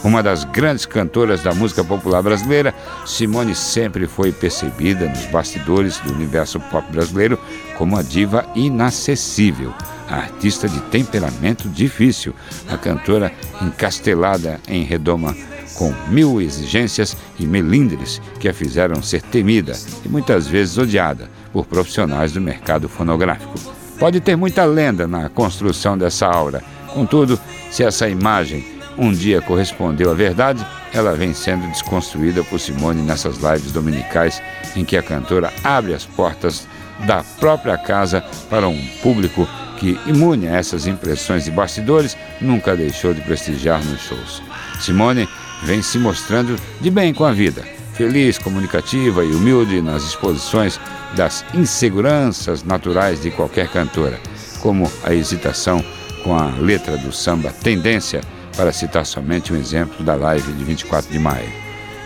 Uma 0.05 0.23
das 0.23 0.45
grandes 0.45 0.85
cantoras 0.85 1.43
da 1.43 1.55
música 1.55 1.85
popular 1.85 2.23
brasileira, 2.23 2.75
Simone 3.07 3.55
sempre 3.55 4.07
foi 4.07 4.33
percebida 4.33 5.09
nos 5.09 5.27
bastidores 5.27 5.99
do 5.99 6.13
universo 6.13 6.59
pop 6.59 6.91
brasileiro 6.91 7.39
como 7.79 7.97
a 7.97 8.03
diva 8.03 8.45
inacessível, 8.55 9.73
a 10.09 10.17
artista 10.17 10.69
de 10.69 10.81
temperamento 10.83 11.69
difícil, 11.69 12.35
a 12.69 12.77
cantora 12.77 13.33
encastelada 13.61 14.61
em 14.67 14.83
redoma 14.83 15.37
com 15.77 15.93
mil 16.09 16.41
exigências 16.41 17.17
e 17.39 17.47
melindres 17.47 18.21
que 18.41 18.49
a 18.49 18.55
fizeram 18.55 19.03
ser 19.03 19.23
temida 19.23 19.73
e 20.05 20.09
muitas 20.09 20.47
vezes 20.47 20.79
odiada 20.79 21.31
por 21.53 21.65
profissionais 21.65 22.33
do 22.33 22.41
mercado 22.41 22.89
fonográfico. 22.89 23.82
Pode 23.99 24.21
ter 24.21 24.37
muita 24.37 24.65
lenda 24.65 25.07
na 25.07 25.29
construção 25.29 25.97
dessa 25.97 26.27
aura, 26.27 26.63
contudo, 26.93 27.39
se 27.71 27.85
essa 27.85 28.09
imagem 28.09 28.65
um 28.99 29.13
dia 29.13 29.41
correspondeu 29.41 30.11
à 30.11 30.15
verdade, 30.15 30.67
ela 30.93 31.15
vem 31.15 31.33
sendo 31.33 31.67
desconstruída 31.69 32.45
por 32.45 32.61
Simone 32.61 33.03
nessas 33.03 33.37
lives 33.39 33.73
dominicais 33.73 34.43
em 34.77 34.85
que 34.85 34.97
a 34.97 35.03
cantora 35.03 35.53
abre 35.65 35.95
as 35.95 36.05
portas 36.05 36.67
da 37.07 37.25
própria 37.41 37.79
casa 37.79 38.23
para 38.51 38.69
um 38.69 38.87
público 39.03 39.49
que, 39.79 39.99
imune 40.07 40.47
a 40.47 40.57
essas 40.57 40.87
impressões 40.87 41.45
de 41.45 41.51
bastidores, 41.51 42.17
nunca 42.41 42.77
deixou 42.77 43.13
de 43.15 43.21
prestigiar 43.21 43.83
nos 43.85 44.01
shows. 44.01 44.43
Simone 44.81 45.29
vem 45.63 45.83
se 45.83 45.99
mostrando 45.99 46.57
de 46.81 46.91
bem 46.91 47.15
com 47.15 47.25
a 47.25 47.33
vida, 47.33 47.65
feliz, 47.95 48.39
comunicativa 48.39 49.25
e 49.25 49.33
humilde 49.35 49.81
nas 49.83 50.03
exposições 50.03 50.81
das 51.15 51.45
inseguranças 51.55 52.63
naturais 52.63 53.21
de 53.21 53.31
qualquer 53.31 53.69
cantora, 53.69 54.19
como 54.61 54.91
a 55.05 55.13
hesitação 55.15 55.85
com 56.23 56.35
a 56.37 56.47
letra 56.47 56.97
do 56.97 57.13
samba 57.13 57.53
Tendência, 57.63 58.21
para 58.57 58.73
citar 58.73 59.07
somente 59.07 59.53
um 59.53 59.57
exemplo 59.57 60.05
da 60.05 60.15
live 60.15 60.53
de 60.53 60.65
24 60.65 61.11
de 61.11 61.19
maio. 61.19 61.49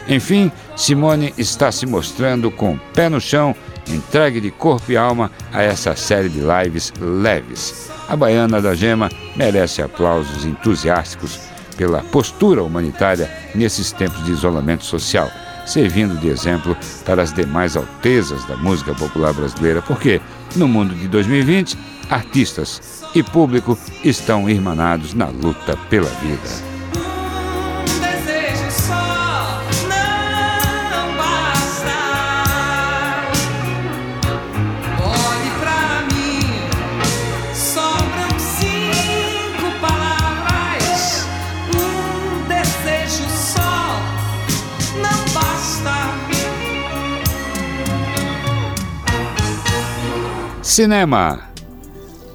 Enfim, 0.09 0.53
Simone 0.77 1.35
está 1.37 1.73
se 1.73 1.85
mostrando 1.85 2.51
com 2.51 2.79
pé 2.95 3.09
no 3.09 3.21
chão, 3.21 3.55
entregue 3.89 4.41
de 4.41 4.51
corpo 4.51 4.93
e 4.93 4.97
alma 4.97 5.31
a 5.53 5.63
essa 5.63 5.97
série 5.97 6.29
de 6.29 6.41
lives 6.41 6.93
leves. 7.01 7.91
A 8.09 8.15
baiana 8.15 8.63
da 8.63 8.75
gema 8.75 9.11
merece 9.35 9.83
aplausos 9.83 10.45
entusiásticos 10.45 11.41
pela 11.77 12.03
postura 12.03 12.63
humanitária 12.63 13.31
nesses 13.55 13.91
tempos 13.93 14.25
de 14.25 14.31
isolamento 14.31 14.85
social, 14.85 15.29
servindo 15.67 16.19
de 16.19 16.29
exemplo 16.29 16.77
para 17.05 17.23
as 17.23 17.33
demais 17.33 17.77
altezas 17.77 18.45
da 18.47 18.57
música 18.57 18.95
popular 18.95 19.33
brasileira, 19.35 19.83
porque 19.83 20.21
no 20.55 20.67
mundo 20.67 20.95
de 20.95 21.09
2020, 21.09 21.77
artistas 22.09 23.03
e 23.15 23.23
público 23.23 23.79
estão 24.05 24.49
irmanados 24.49 25.13
na 25.13 25.27
luta 25.27 25.77
pela 25.91 26.09
vida. 26.21 26.76
Cinema. 50.77 51.41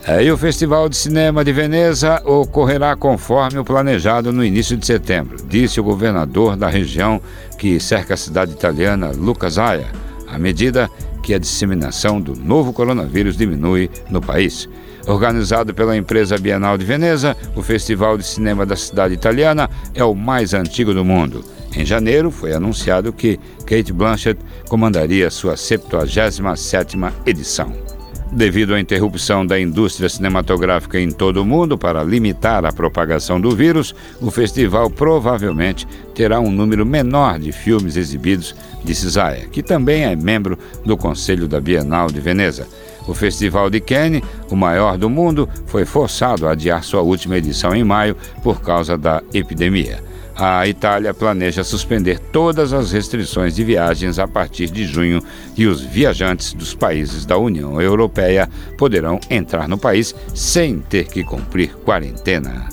É, 0.04 0.24
e 0.24 0.32
o 0.32 0.36
Festival 0.36 0.90
de 0.90 0.98
Cinema 0.98 1.46
de 1.46 1.54
Veneza 1.54 2.24
ocorrerá 2.26 2.96
conforme 2.96 3.60
o 3.60 3.64
planejado 3.64 4.34
no 4.34 4.44
início 4.44 4.76
de 4.76 4.84
setembro, 4.84 5.38
disse 5.48 5.80
o 5.80 5.84
governador 5.84 6.56
da 6.56 6.68
região 6.68 7.22
que 7.60 7.80
cerca 7.80 8.16
a 8.16 8.18
cidade 8.18 8.52
italiana, 8.52 9.12
Lucas 9.16 9.60
Aia, 9.60 9.86
à 10.28 10.40
medida 10.40 10.90
que 11.22 11.36
a 11.36 11.38
disseminação 11.38 12.20
do 12.20 12.36
novo 12.36 12.74
coronavírus 12.74 13.38
diminui 13.38 13.92
no 14.10 14.20
país. 14.20 14.68
Organizado 15.06 15.72
pela 15.72 15.96
empresa 15.96 16.36
Bienal 16.36 16.80
de 16.80 16.84
Veneza, 16.86 17.38
o 17.56 17.62
Festival 17.62 18.18
de 18.18 18.26
Cinema 18.26 18.66
da 18.66 18.76
cidade 18.76 19.14
italiana 19.14 19.70
é 19.94 20.04
o 20.04 20.16
mais 20.16 20.56
antigo 20.56 20.96
do 20.96 21.06
mundo. 21.06 21.46
Em 21.76 21.86
janeiro, 21.86 22.32
foi 22.32 22.54
anunciado 22.54 23.14
que 23.14 23.40
Kate 23.68 23.94
Blanchett 23.94 24.42
comandaria 24.68 25.30
sua 25.30 25.54
77ª 25.54 27.14
edição. 27.28 28.01
Devido 28.32 28.74
à 28.74 28.80
interrupção 28.80 29.46
da 29.46 29.60
indústria 29.60 30.08
cinematográfica 30.08 30.98
em 30.98 31.12
todo 31.12 31.42
o 31.42 31.46
mundo 31.46 31.78
para 31.78 32.02
limitar 32.02 32.64
a 32.64 32.72
propagação 32.72 33.42
do 33.42 33.54
vírus, 33.54 33.94
o 34.22 34.32
festival 34.32 34.90
provavelmente 34.90 35.86
terá 36.16 36.40
um 36.40 36.50
número 36.50 36.86
menor 36.86 37.38
de 37.38 37.52
filmes 37.52 37.98
exibidos, 37.98 38.56
disse 38.86 39.10
Zaya, 39.10 39.48
que 39.48 39.62
também 39.62 40.06
é 40.06 40.16
membro 40.16 40.58
do 40.86 40.96
Conselho 40.96 41.46
da 41.46 41.60
Bienal 41.60 42.08
de 42.08 42.22
Veneza. 42.22 42.66
O 43.06 43.14
Festival 43.14 43.70
de 43.70 43.82
Cannes, 43.82 44.24
o 44.50 44.56
maior 44.56 44.98
do 44.98 45.10
mundo, 45.10 45.50
foi 45.66 45.84
forçado 45.84 46.48
a 46.48 46.52
adiar 46.52 46.86
sua 46.86 47.02
última 47.02 47.38
edição 47.38 47.76
em 47.76 47.84
maio 47.84 48.16
por 48.42 48.62
causa 48.62 48.98
da 48.98 49.22
epidemia 49.34 50.11
a 50.36 50.68
Itália 50.68 51.14
planeja 51.14 51.64
suspender 51.64 52.20
todas 52.20 52.74
as 52.74 52.92
restrições 52.92 53.56
de 53.56 53.64
viagens 53.64 54.18
a 54.20 54.28
partir 54.28 54.70
de 54.70 54.86
junho 54.86 55.22
e 55.58 55.68
os 55.68 55.82
viajantes 55.82 56.54
dos 56.54 56.74
países 56.74 57.26
da 57.26 57.38
União 57.38 57.82
Europeia 57.82 58.50
poderão 58.78 59.20
entrar 59.30 59.68
no 59.68 59.78
país 59.78 60.16
sem 60.34 60.80
ter 60.80 61.06
que 61.06 61.24
cumprir 61.24 61.76
quarentena. 61.86 62.70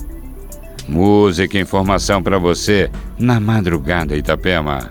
Música 0.87 1.57
e 1.57 1.61
informação 1.61 2.23
para 2.23 2.39
você 2.39 2.89
na 3.17 3.39
madrugada 3.39 4.17
Itapema. 4.17 4.89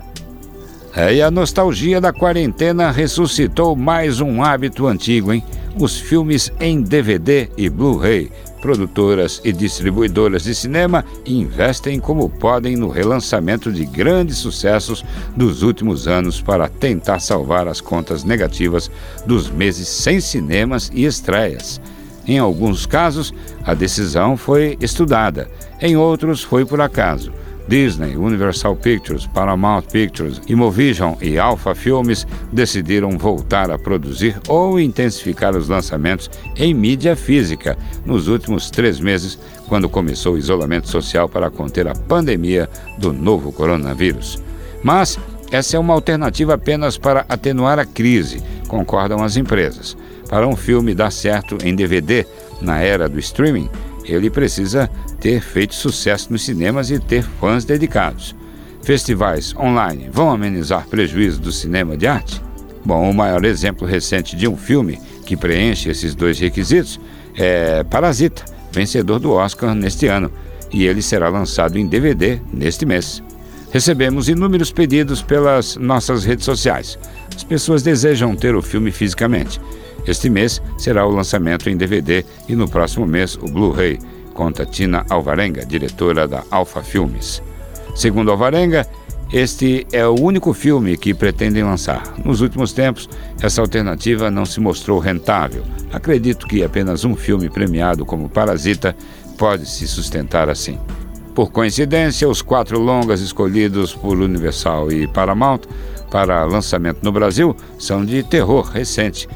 É, 0.95 1.15
e 1.15 1.23
a 1.23 1.31
nostalgia 1.31 2.01
da 2.01 2.13
quarentena 2.13 2.91
ressuscitou 2.91 3.77
mais 3.77 4.21
um 4.21 4.43
hábito 4.43 4.87
antigo, 4.87 5.33
hein? 5.33 5.45
Os 5.79 5.99
filmes 5.99 6.51
em 6.59 6.83
DVD 6.83 7.49
e 7.57 7.69
Blu-ray 7.69 8.33
Produtoras 8.61 9.41
e 9.45 9.53
distribuidoras 9.53 10.43
de 10.43 10.55
cinema 10.55 11.05
investem 11.25 12.01
como 12.01 12.29
podem 12.29 12.77
no 12.77 12.89
relançamento 12.89 13.73
de 13.73 13.85
grandes 13.85 14.39
sucessos 14.39 15.05
dos 15.37 15.63
últimos 15.63 16.09
anos 16.09 16.41
para 16.41 16.69
tentar 16.69 17.21
salvar 17.21 17.69
as 17.69 17.81
contas 17.81 18.25
negativas 18.25 18.91
dos 19.25 19.49
meses 19.49 19.89
sem 19.89 20.21
cinemas 20.21 20.91
e 20.93 21.05
estreias. 21.05 21.81
Em 22.27 22.39
alguns 22.39 22.85
casos, 22.85 23.33
a 23.65 23.75
decisão 23.75 24.37
foi 24.37 24.77
estudada, 24.81 25.49
em 25.81 25.97
outros, 25.97 26.43
foi 26.43 26.67
por 26.67 26.81
acaso. 26.81 27.33
Disney, 27.69 28.17
Universal 28.17 28.77
Pictures, 28.77 29.27
Paramount 29.27 29.83
Pictures, 29.83 30.41
Imovision 30.49 31.15
e 31.21 31.39
Alpha 31.39 31.75
Filmes 31.75 32.27
decidiram 32.51 33.19
voltar 33.19 33.71
a 33.71 33.79
produzir 33.79 34.41
ou 34.49 34.81
intensificar 34.81 35.55
os 35.55 35.69
lançamentos 35.69 36.31
em 36.57 36.73
mídia 36.73 37.15
física 37.15 37.77
nos 38.07 38.27
últimos 38.27 38.71
três 38.71 38.99
meses, 38.99 39.39
quando 39.69 39.89
começou 39.89 40.35
o 40.35 40.39
isolamento 40.39 40.89
social 40.89 41.29
para 41.29 41.51
conter 41.51 41.87
a 41.87 41.95
pandemia 41.95 42.69
do 42.97 43.13
novo 43.13 43.53
coronavírus. 43.53 44.43
Mas 44.83 45.19
essa 45.51 45.77
é 45.77 45.81
uma 45.81 45.95
alternativa 45.95 46.55
apenas 46.55 46.97
para 46.97 47.27
atenuar 47.29 47.79
a 47.79 47.85
crise, 47.85 48.43
concordam 48.67 49.23
as 49.23 49.37
empresas. 49.37 49.97
Para 50.29 50.47
um 50.47 50.57
filme 50.57 50.95
dar 50.95 51.11
certo 51.11 51.59
em 51.63 51.75
DVD 51.75 52.27
na 52.61 52.81
era 52.81 53.09
do 53.09 53.19
streaming, 53.19 53.69
ele 54.05 54.31
precisa 54.31 54.91
ter 55.21 55.41
feito 55.41 55.75
sucesso 55.75 56.33
nos 56.33 56.45
cinemas 56.45 56.91
e 56.91 56.99
ter 56.99 57.23
fãs 57.23 57.65
dedicados. 57.65 58.35
Festivais 58.83 59.55
online 59.57 60.09
vão 60.11 60.31
amenizar 60.31 60.87
prejuízos 60.87 61.39
do 61.39 61.53
cinema 61.53 61.97
de 61.97 62.07
arte? 62.07 62.41
Bom, 62.85 63.11
o 63.11 63.15
maior 63.15 63.45
exemplo 63.45 63.87
recente 63.87 64.37
de 64.37 64.49
um 64.49 64.57
filme 64.57 64.99
que 65.27 65.37
preenche 65.37 65.91
esses 65.91 66.15
dois 66.15 66.39
requisitos 66.39 66.99
é 67.37 67.85
Parasita, 67.85 68.45
vencedor 68.73 69.19
do 69.19 69.33
Oscar 69.33 69.75
neste 69.75 70.07
ano, 70.07 70.31
e 70.73 70.87
ele 70.87 71.03
será 71.03 71.29
lançado 71.29 71.79
em 71.79 71.87
DVD 71.87 72.41
neste 72.53 72.87
mês. 72.87 73.23
Recebemos 73.71 74.29
inúmeros 74.29 74.73
pedidos 74.73 75.21
pelas 75.21 75.77
nossas 75.77 76.25
redes 76.25 76.45
sociais. 76.45 76.99
As 77.35 77.45
pessoas 77.45 77.83
desejam 77.83 78.35
ter 78.35 78.55
o 78.55 78.63
filme 78.63 78.91
fisicamente. 78.91 79.61
Este 80.07 80.31
mês 80.31 80.63
será 80.79 81.05
o 81.07 81.11
lançamento 81.11 81.69
em 81.69 81.77
DVD 81.77 82.25
e 82.49 82.57
no 82.57 82.67
próximo 82.67 83.07
mês 83.07 83.37
o 83.37 83.45
Blu-ray 83.47 83.99
conta 84.39 84.65
Tina 84.65 85.05
Alvarenga, 85.11 85.67
diretora 85.67 86.29
da 86.29 86.45
Alfa 86.49 86.81
Filmes. 86.81 87.43
Segundo 87.97 88.31
Alvarenga, 88.31 88.87
este 89.33 89.85
é 89.91 90.07
o 90.07 90.15
único 90.15 90.55
filme 90.55 90.97
que 90.97 91.13
pretendem 91.13 91.65
lançar. 91.65 92.15
Nos 92.25 92.41
últimos 92.41 92.73
tempos, 92.73 93.09
essa 93.43 93.61
alternativa 93.61 94.31
não 94.31 94.47
se 94.47 94.61
mostrou 94.61 95.01
rentável. 95.01 95.65
Acredito 95.93 96.47
que 96.47 96.63
apenas 96.63 97.05
um 97.05 97.17
filme 97.17 97.51
premiado 97.51 98.07
como 98.07 98.29
Parasita 98.29 98.95
pode 99.37 99.69
se 99.69 99.89
sustentar 99.89 100.49
assim. 100.49 100.79
Por 101.35 101.51
coincidência, 101.51 102.29
os 102.29 102.41
quatro 102.41 102.79
longas 102.79 103.21
escolhidos 103.21 103.93
por 103.93 104.17
Universal 104.19 104.93
e 104.93 105.09
Paramount 105.09 105.63
para 106.13 106.45
lançamento 106.45 107.01
no 107.03 107.11
Brasil 107.11 107.57
são 107.77 108.05
de 108.05 108.23
terror 108.23 108.63
recente. 108.71 109.29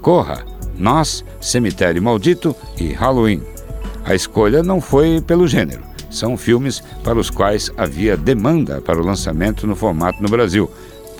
Corra, 0.00 0.42
Nós, 0.78 1.22
Cemitério 1.38 2.02
Maldito 2.02 2.56
e 2.78 2.94
Halloween. 2.94 3.57
A 4.04 4.14
escolha 4.14 4.62
não 4.62 4.80
foi 4.80 5.20
pelo 5.20 5.46
gênero. 5.46 5.82
São 6.10 6.36
filmes 6.36 6.82
para 7.04 7.18
os 7.18 7.28
quais 7.28 7.70
havia 7.76 8.16
demanda 8.16 8.80
para 8.80 9.00
o 9.00 9.04
lançamento 9.04 9.66
no 9.66 9.76
formato 9.76 10.22
no 10.22 10.28
Brasil. 10.28 10.70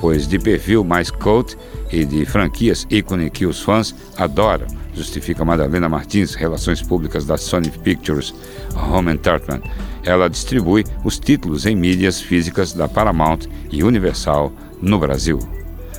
pois 0.00 0.26
de 0.26 0.38
perfil 0.38 0.84
mais 0.84 1.10
cult 1.10 1.56
e 1.92 2.04
de 2.04 2.24
franquias 2.24 2.86
ícone 2.90 3.30
que 3.30 3.46
os 3.46 3.60
fãs 3.60 3.94
adoram, 4.16 4.66
justifica 4.94 5.44
Madalena 5.44 5.88
Martins, 5.88 6.34
Relações 6.34 6.80
Públicas 6.80 7.24
da 7.24 7.36
Sony 7.36 7.70
Pictures 7.70 8.34
Home 8.74 9.12
Entertainment. 9.12 9.62
Ela 10.04 10.28
distribui 10.28 10.84
os 11.04 11.18
títulos 11.18 11.66
em 11.66 11.76
mídias 11.76 12.20
físicas 12.20 12.72
da 12.72 12.88
Paramount 12.88 13.40
e 13.70 13.82
Universal 13.82 14.52
no 14.80 14.98
Brasil. 14.98 15.38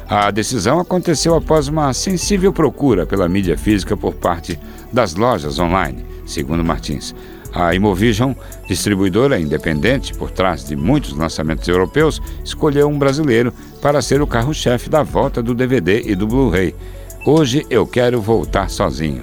A 0.08 0.32
decisão 0.32 0.80
aconteceu 0.80 1.36
após 1.36 1.68
uma 1.68 1.94
sensível 1.94 2.52
procura 2.52 3.06
pela 3.06 3.30
mídia 3.30 3.58
física 3.58 3.96
por 3.96 4.16
parte 4.16 4.60
das 4.92 5.14
lojas 5.14 5.60
online, 5.60 6.04
segundo 6.30 6.64
Martins. 6.64 7.16
A 7.54 7.74
Imovision, 7.74 8.34
distribuidora 8.68 9.40
independente 9.40 10.14
por 10.14 10.30
trás 10.30 10.64
de 10.64 10.76
muitos 10.76 11.14
lançamentos 11.14 11.68
europeus, 11.68 12.22
escolheu 12.44 12.88
um 12.88 13.00
brasileiro 13.00 13.52
para 13.82 14.02
ser 14.02 14.22
o 14.22 14.28
carro-chefe 14.28 14.90
da 14.90 15.02
volta 15.02 15.42
do 15.42 15.56
DVD 15.56 16.04
e 16.06 16.16
do 16.16 16.28
Blu-ray. 16.28 16.76
Hoje 17.26 17.66
eu 17.70 17.88
quero 17.88 18.22
voltar 18.22 18.70
sozinho. 18.70 19.22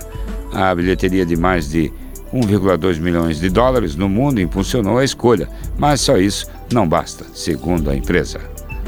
A 0.53 0.75
bilheteria 0.75 1.25
de 1.25 1.37
mais 1.37 1.69
de 1.69 1.93
1,2 2.33 2.99
milhões 2.99 3.39
de 3.39 3.49
dólares 3.49 3.95
no 3.95 4.09
mundo 4.09 4.41
impulsionou 4.41 4.99
a 4.99 5.05
escolha, 5.05 5.49
mas 5.79 6.01
só 6.01 6.19
isso 6.19 6.47
não 6.73 6.89
basta, 6.89 7.25
segundo 7.33 7.91
a 7.91 7.97
empresa. 7.97 8.41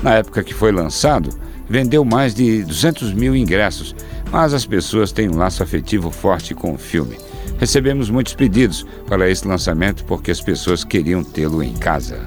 Na 0.03 0.15
época 0.15 0.43
que 0.43 0.55
foi 0.55 0.73
lançado, 0.73 1.31
vendeu 1.69 2.05
mais 2.05 2.35
de 2.35 2.65
200 2.65 3.13
mil 3.13 3.37
ingressos, 3.37 3.95
mas 4.33 4.53
as 4.53 4.67
pessoas 4.67 5.13
têm 5.13 5.29
um 5.29 5.37
laço 5.37 5.63
afetivo 5.63 6.11
forte 6.11 6.55
com 6.55 6.75
o 6.75 6.79
filme. 6.79 7.17
Recebemos 7.59 8.11
muitos 8.11 8.35
pedidos 8.35 8.87
para 9.07 9.29
esse 9.31 9.47
lançamento 9.47 10.05
porque 10.05 10.31
as 10.31 10.41
pessoas 10.41 10.85
queriam 10.85 11.25
tê-lo 11.25 11.63
em 11.63 11.75
casa. 11.75 12.21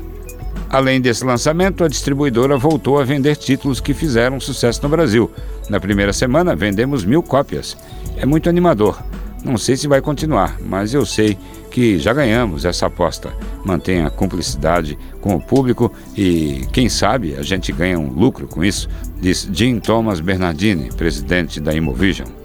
Além 0.70 1.02
desse 1.02 1.26
lançamento, 1.26 1.84
a 1.84 1.88
distribuidora 1.90 2.58
voltou 2.58 2.98
a 2.98 3.04
vender 3.04 3.36
títulos 3.36 3.82
que 3.82 3.94
fizeram 3.94 4.40
sucesso 4.40 4.82
no 4.84 4.90
Brasil. 4.90 5.30
Na 5.70 5.82
primeira 5.82 6.14
semana, 6.14 6.56
vendemos 6.56 7.04
mil 7.04 7.22
cópias. 7.22 7.76
É 8.16 8.26
muito 8.26 8.48
animador. 8.50 8.98
Não 9.44 9.58
sei 9.58 9.76
se 9.76 9.88
vai 9.88 10.02
continuar, 10.02 10.58
mas 10.62 10.94
eu 10.94 11.06
sei 11.06 11.38
que 11.72 11.98
já 11.98 12.14
ganhamos 12.14 12.64
essa 12.64 12.86
aposta. 12.86 13.34
Mantenha 13.66 14.08
a 14.08 14.12
cumplicidade 14.12 14.98
com 15.20 15.36
o 15.36 15.42
público 15.42 15.92
e, 16.16 16.66
quem 16.72 16.88
sabe, 16.88 17.36
a 17.36 17.42
gente 17.42 17.72
ganha 17.72 18.00
um 18.00 18.12
lucro 18.12 18.48
com 18.48 18.64
isso, 18.64 18.88
diz 19.20 19.50
Jim 19.52 19.80
Thomas 19.80 20.20
Bernardini, 20.20 20.90
presidente 20.90 21.60
da 21.60 21.74
Imovision. 21.74 22.41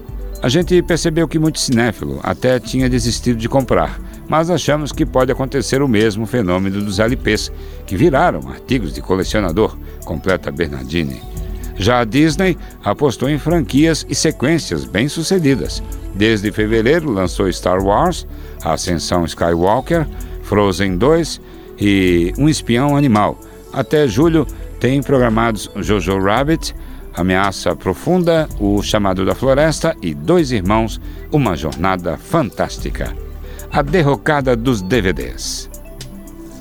A 0.47 0.49
gente 0.49 0.81
percebeu 0.81 1.27
que 1.27 1.37
muito 1.37 1.59
cinéfilo 1.59 2.21
até 2.23 2.57
tinha 2.57 2.89
desistido 2.89 3.37
de 3.37 3.49
comprar, 3.49 3.99
mas 4.29 4.49
achamos 4.49 4.93
que 4.93 5.05
pode 5.05 5.29
acontecer 5.29 5.81
o 5.81 5.89
mesmo 5.89 6.25
fenômeno 6.25 6.81
dos 6.81 6.99
LPs, 6.99 7.51
que 7.85 7.97
viraram 7.97 8.47
artigos 8.47 8.93
de 8.93 9.01
colecionador, 9.01 9.77
completa 10.05 10.49
Bernardini. 10.49 11.21
Já 11.75 11.99
a 11.99 12.05
Disney 12.05 12.57
apostou 12.81 13.29
em 13.29 13.37
franquias 13.37 14.05
e 14.07 14.15
sequências 14.15 14.85
bem-sucedidas. 14.85 15.83
Desde 16.15 16.49
fevereiro 16.49 17.11
lançou 17.11 17.51
Star 17.51 17.83
Wars, 17.83 18.25
Ascensão 18.63 19.25
Skywalker, 19.25 20.07
Frozen 20.43 20.97
2 20.97 21.41
e 21.77 22.31
Um 22.37 22.47
Espião 22.47 22.95
Animal. 22.95 23.37
Até 23.73 24.07
julho 24.07 24.47
tem 24.79 25.03
programados 25.03 25.69
Jojo 25.75 26.17
Rabbit, 26.19 26.73
Ameaça 27.17 27.75
Profunda, 27.75 28.47
O 28.59 28.81
Chamado 28.83 29.25
da 29.25 29.33
Floresta 29.33 29.97
e 30.03 30.13
Dois 30.13 30.51
Irmãos, 30.51 31.01
Uma 31.31 31.57
Jornada 31.57 32.15
Fantástica. 32.15 33.11
A 33.71 33.81
derrocada 33.81 34.55
dos 34.55 34.83
DVDs. 34.83 35.67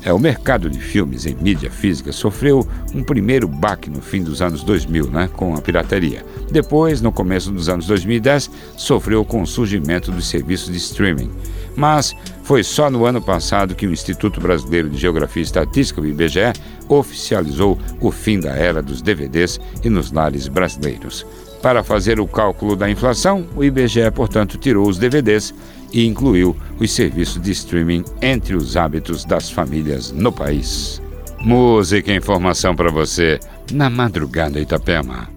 É, 0.02 0.12
o 0.12 0.18
mercado 0.18 0.70
de 0.70 0.78
filmes 0.78 1.26
em 1.26 1.34
mídia 1.34 1.70
física 1.70 2.12
sofreu 2.12 2.66
um 2.94 3.02
primeiro 3.02 3.46
baque 3.46 3.90
no 3.90 4.00
fim 4.00 4.22
dos 4.22 4.40
anos 4.40 4.62
2000, 4.62 5.10
né, 5.10 5.28
com 5.32 5.54
a 5.54 5.60
pirataria. 5.60 6.24
Depois, 6.50 7.02
no 7.02 7.12
começo 7.12 7.50
dos 7.50 7.68
anos 7.68 7.86
2010, 7.88 8.48
sofreu 8.76 9.24
com 9.24 9.42
o 9.42 9.46
surgimento 9.46 10.10
dos 10.10 10.28
serviços 10.28 10.70
de 10.70 10.78
streaming. 10.78 11.30
Mas 11.76 12.14
foi 12.42 12.64
só 12.64 12.90
no 12.90 13.04
ano 13.04 13.20
passado 13.20 13.74
que 13.74 13.86
o 13.86 13.92
Instituto 13.92 14.40
Brasileiro 14.40 14.88
de 14.88 14.96
Geografia 14.96 15.42
e 15.42 15.44
Estatística, 15.44 16.00
o 16.00 16.06
IBGE, 16.06 16.52
oficializou 16.88 17.78
o 18.00 18.10
fim 18.10 18.40
da 18.40 18.50
era 18.50 18.82
dos 18.82 19.02
DVDs 19.02 19.60
e 19.84 19.90
nos 19.90 20.10
lares 20.10 20.48
brasileiros. 20.48 21.26
Para 21.62 21.82
fazer 21.82 22.20
o 22.20 22.26
cálculo 22.26 22.76
da 22.76 22.88
inflação, 22.88 23.46
o 23.56 23.64
IBGE, 23.64 24.10
portanto, 24.14 24.56
tirou 24.56 24.88
os 24.88 24.98
DVDs 24.98 25.54
e 25.92 26.06
incluiu 26.06 26.56
os 26.78 26.92
serviços 26.92 27.40
de 27.40 27.50
streaming 27.52 28.04
entre 28.22 28.54
os 28.54 28.76
hábitos 28.76 29.24
das 29.24 29.50
famílias 29.50 30.12
no 30.12 30.32
país. 30.32 31.02
Música 31.40 32.12
e 32.12 32.16
informação 32.16 32.74
para 32.74 32.90
você 32.90 33.38
na 33.72 33.90
madrugada 33.90 34.60
Itapema. 34.60 35.35